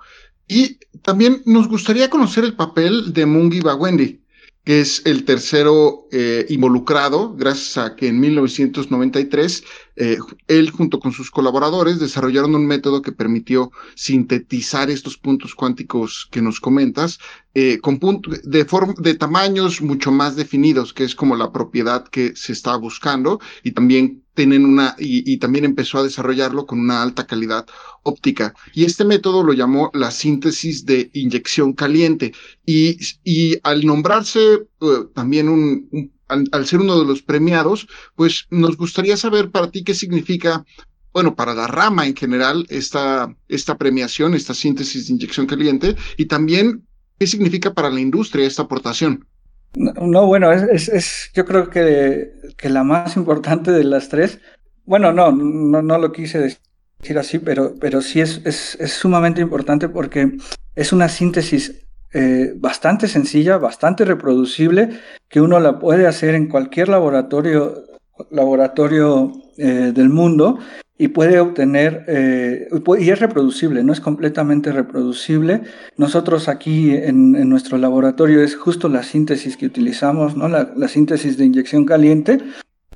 [0.49, 4.23] Y también nos gustaría conocer el papel de Mungi Bawendi,
[4.65, 9.65] que es el tercero eh, involucrado, gracias a que en 1993
[9.97, 16.29] eh, él junto con sus colaboradores desarrollaron un método que permitió sintetizar estos puntos cuánticos
[16.31, 17.19] que nos comentas
[17.55, 18.67] eh, con de,
[18.99, 23.73] de tamaños mucho más definidos, que es como la propiedad que se está buscando y
[23.73, 27.67] también tienen una, y, también empezó a desarrollarlo con una alta calidad
[28.03, 28.55] óptica.
[28.73, 32.33] Y este método lo llamó la síntesis de inyección caliente.
[32.65, 38.79] Y, y al nombrarse eh, también un, al, ser uno de los premiados, pues nos
[38.79, 40.65] gustaría saber para ti qué significa
[41.13, 46.27] bueno, para la rama en general, esta, esta premiación, esta síntesis de inyección caliente, y
[46.27, 46.87] también
[47.19, 49.27] qué significa para la industria esta aportación.
[49.75, 54.41] No, bueno, es, es, yo creo que, que, la más importante de las tres,
[54.85, 59.41] bueno, no, no, no lo quise decir así, pero, pero sí es, es, es sumamente
[59.41, 60.37] importante porque
[60.75, 64.91] es una síntesis eh, bastante sencilla, bastante reproducible,
[65.29, 67.85] que uno la puede hacer en cualquier laboratorio,
[68.31, 70.59] laboratorio eh, del mundo
[71.01, 75.63] y puede obtener, eh, y es reproducible, no es completamente reproducible.
[75.97, 80.47] Nosotros aquí en, nuestro laboratorio es justo la síntesis que utilizamos, ¿no?
[80.47, 82.41] la, síntesis de inyección caliente,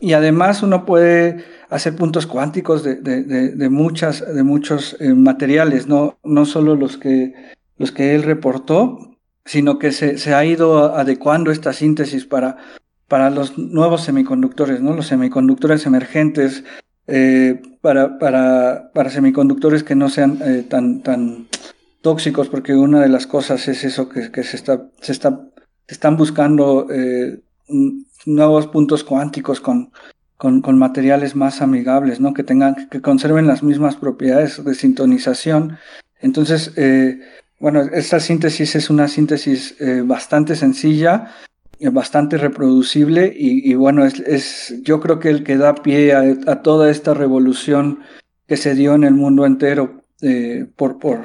[0.00, 6.18] y además uno puede hacer puntos cuánticos de, de, muchas, de muchos eh, materiales, no,
[6.22, 7.32] no solo los que,
[7.78, 12.58] los que él reportó, sino que se, se ha ido adecuando esta síntesis para,
[13.08, 14.92] para los nuevos semiconductores, ¿no?
[14.92, 16.64] los semiconductores emergentes,
[17.06, 21.48] eh, para, para, para, semiconductores que no sean eh, tan, tan
[22.00, 25.40] tóxicos, porque una de las cosas es eso que, que se, está, se, está,
[25.86, 27.42] están buscando eh,
[28.24, 29.92] nuevos puntos cuánticos con,
[30.38, 32.32] con, con, materiales más amigables, ¿no?
[32.32, 35.76] que tengan, que conserven las mismas propiedades de sintonización.
[36.20, 36.72] Entonces,
[37.60, 39.76] bueno, esta síntesis es una síntesis
[40.06, 41.34] bastante sencilla,
[41.92, 47.14] bastante reproducible y, bueno, es, yo creo que el que da pie a, toda esta
[47.14, 48.00] revolución
[48.46, 51.22] que se dio en el mundo entero eh, por, por,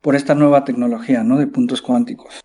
[0.00, 1.38] por esta nueva tecnología ¿no?
[1.38, 2.40] de puntos cuánticos.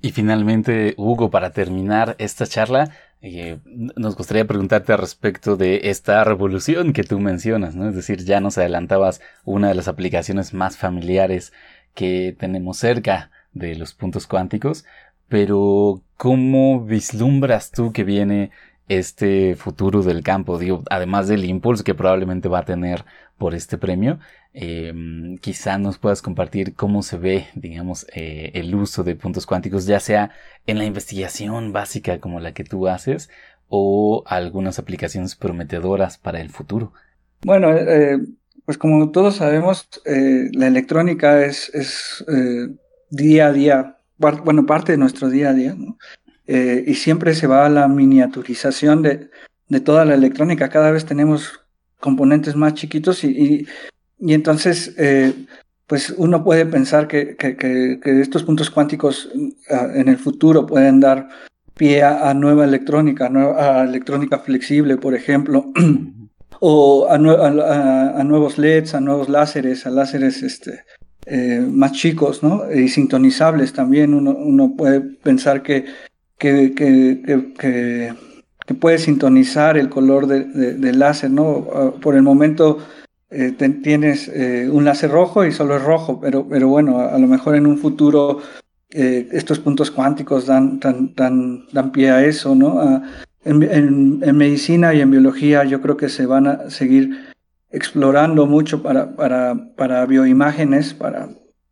[0.00, 6.92] Y finalmente, Hugo, para terminar esta charla, eh, nos gustaría preguntarte respecto de esta revolución
[6.92, 7.88] que tú mencionas, ¿no?
[7.88, 11.52] Es decir, ya nos adelantabas una de las aplicaciones más familiares
[11.94, 14.84] que tenemos cerca de los puntos cuánticos,
[15.32, 18.50] pero ¿cómo vislumbras tú que viene
[18.86, 20.60] este futuro del campo?
[20.90, 23.06] Además del impulso que probablemente va a tener
[23.38, 24.18] por este premio,
[24.52, 24.92] eh,
[25.40, 30.00] quizá nos puedas compartir cómo se ve, digamos, eh, el uso de puntos cuánticos, ya
[30.00, 30.32] sea
[30.66, 33.30] en la investigación básica como la que tú haces
[33.68, 36.92] o algunas aplicaciones prometedoras para el futuro.
[37.40, 38.18] Bueno, eh,
[38.66, 42.22] pues como todos sabemos, la electrónica es
[43.08, 43.96] día a día
[44.44, 45.98] bueno, parte de nuestro día a día, ¿no?
[46.46, 49.30] Eh, y siempre se va a la miniaturización de,
[49.68, 50.68] de, toda la electrónica.
[50.68, 51.60] Cada vez tenemos
[52.00, 53.66] componentes más chiquitos y,
[54.18, 55.32] y, entonces, eh,
[55.86, 59.30] pues uno puede pensar que, que, que, estos puntos cuánticos
[59.70, 61.28] ah, en el futuro pueden dar
[61.74, 65.72] pie a, nueva electrónica, a electrónica flexible, por ejemplo,
[66.60, 70.84] o a, a, nuevos LEDs, a nuevos láseres, a láseres este,
[71.26, 72.64] eh, más chicos, ¿no?
[72.72, 74.12] Y sintonizables también.
[74.12, 75.84] Uno, uno puede pensar que,
[76.36, 78.14] que, que, que,
[78.80, 81.68] puede sintonizar el color del de, láser, ¿no?
[81.74, 82.78] Ah, por el momento
[83.30, 83.52] eh,
[83.82, 87.54] tienes eh, un láser rojo y solo es rojo, pero, pero bueno, a, lo mejor
[87.54, 88.40] en un futuro
[88.94, 93.02] estos puntos cuánticos dan, dan, dan, dan, pie a eso, ¿no?
[93.42, 97.31] en, en medicina y en biología yo creo que se van a seguir
[97.72, 101.30] explorando mucho para, para, para bioimágenes, para,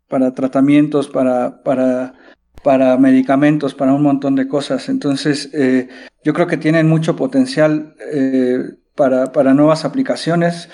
[0.09, 2.15] para tratamientos, para, para,
[2.63, 4.89] para medicamentos, para un montón de cosas.
[4.89, 5.89] Entonces, eh,
[6.25, 8.59] yo creo que tienen mucho potencial eh,
[8.95, 10.69] para, para, nuevas aplicaciones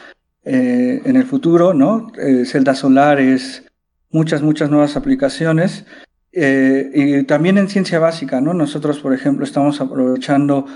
[0.45, 2.12] eh, en el futuro, ¿no?
[2.45, 3.64] celdas solares,
[4.11, 5.85] muchas, muchas nuevas aplicaciones.
[6.33, 8.53] y también en ciencia básica, ¿no?
[8.53, 10.66] Nosotros, por ejemplo, estamos aprovechando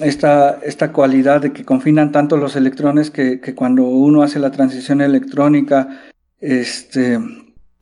[0.00, 4.50] esta, esta cualidad de que confinan tanto los electrones que, que cuando uno hace la
[4.50, 6.02] transición electrónica,
[6.40, 7.18] este,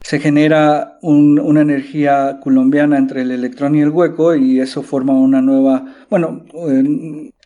[0.04, 5.40] se genera una energía colombiana entre el electrón y el hueco y eso forma una
[5.40, 6.44] nueva, bueno,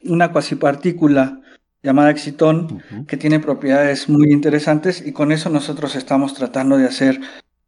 [0.05, 1.41] una cuasipartícula
[1.85, 7.21] llamada excitón que tiene propiedades muy interesantes y con eso nosotros estamos tratando de hacer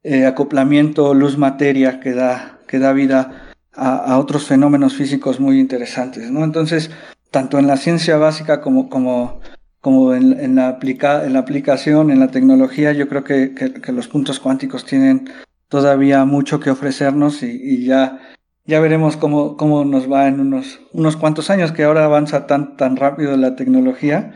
[0.02, 3.49] eh, acoplamiento luz-materia que da, que da vida
[3.80, 6.44] a, otros fenómenos físicos muy interesantes, ¿no?
[6.44, 6.90] Entonces,
[7.30, 9.40] tanto en la ciencia básica como, como
[9.80, 14.08] como en, la, aplica, en la aplicación, en la tecnología, yo creo que, que, los
[14.08, 15.30] puntos cuánticos tienen
[15.68, 18.20] todavía mucho que ofrecernos y, ya,
[18.66, 22.76] ya veremos cómo, cómo nos va en unos, unos cuantos años, que ahora avanza tan,
[22.76, 24.34] tan rápido la tecnología.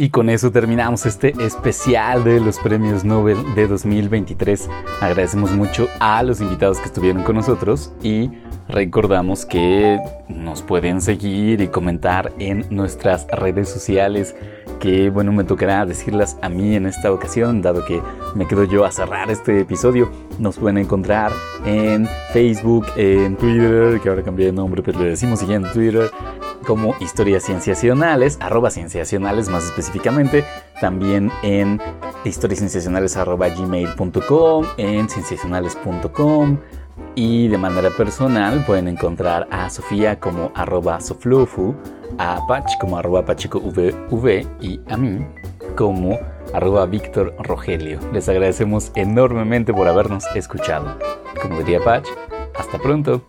[0.00, 4.70] Y con eso terminamos este especial de los premios Nobel de 2023.
[5.00, 8.30] Agradecemos mucho a los invitados que estuvieron con nosotros y
[8.68, 9.98] recordamos que
[10.28, 14.34] nos pueden seguir y comentar en nuestras redes sociales
[14.78, 18.00] que bueno me tocará decirlas a mí en esta ocasión dado que
[18.34, 20.10] me quedo yo a cerrar este episodio.
[20.38, 21.32] Nos pueden encontrar
[21.64, 26.10] en Facebook en Twitter que ahora cambié de nombre pero le decimos siguiendo Twitter
[26.66, 30.44] como historias cienciacionales, arroba cienciacionales más específicamente,
[30.80, 31.80] también en
[32.24, 36.58] historiascienciacionales arroba en cienciacionales.com
[37.14, 40.98] y de manera personal pueden encontrar a Sofía como arroba
[42.18, 45.26] a Pach como arroba pachicovv y a mí
[45.76, 46.18] como
[46.52, 46.88] arroba.
[48.12, 50.96] Les agradecemos enormemente por habernos escuchado.
[51.42, 52.06] Como diría Pach,
[52.58, 53.22] hasta pronto.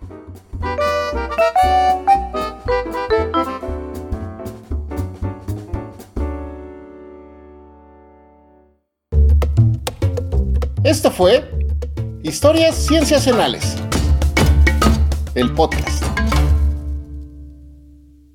[10.83, 11.58] Esto fue
[12.21, 13.77] Historias Cienciacionales,
[15.35, 16.18] el podcast.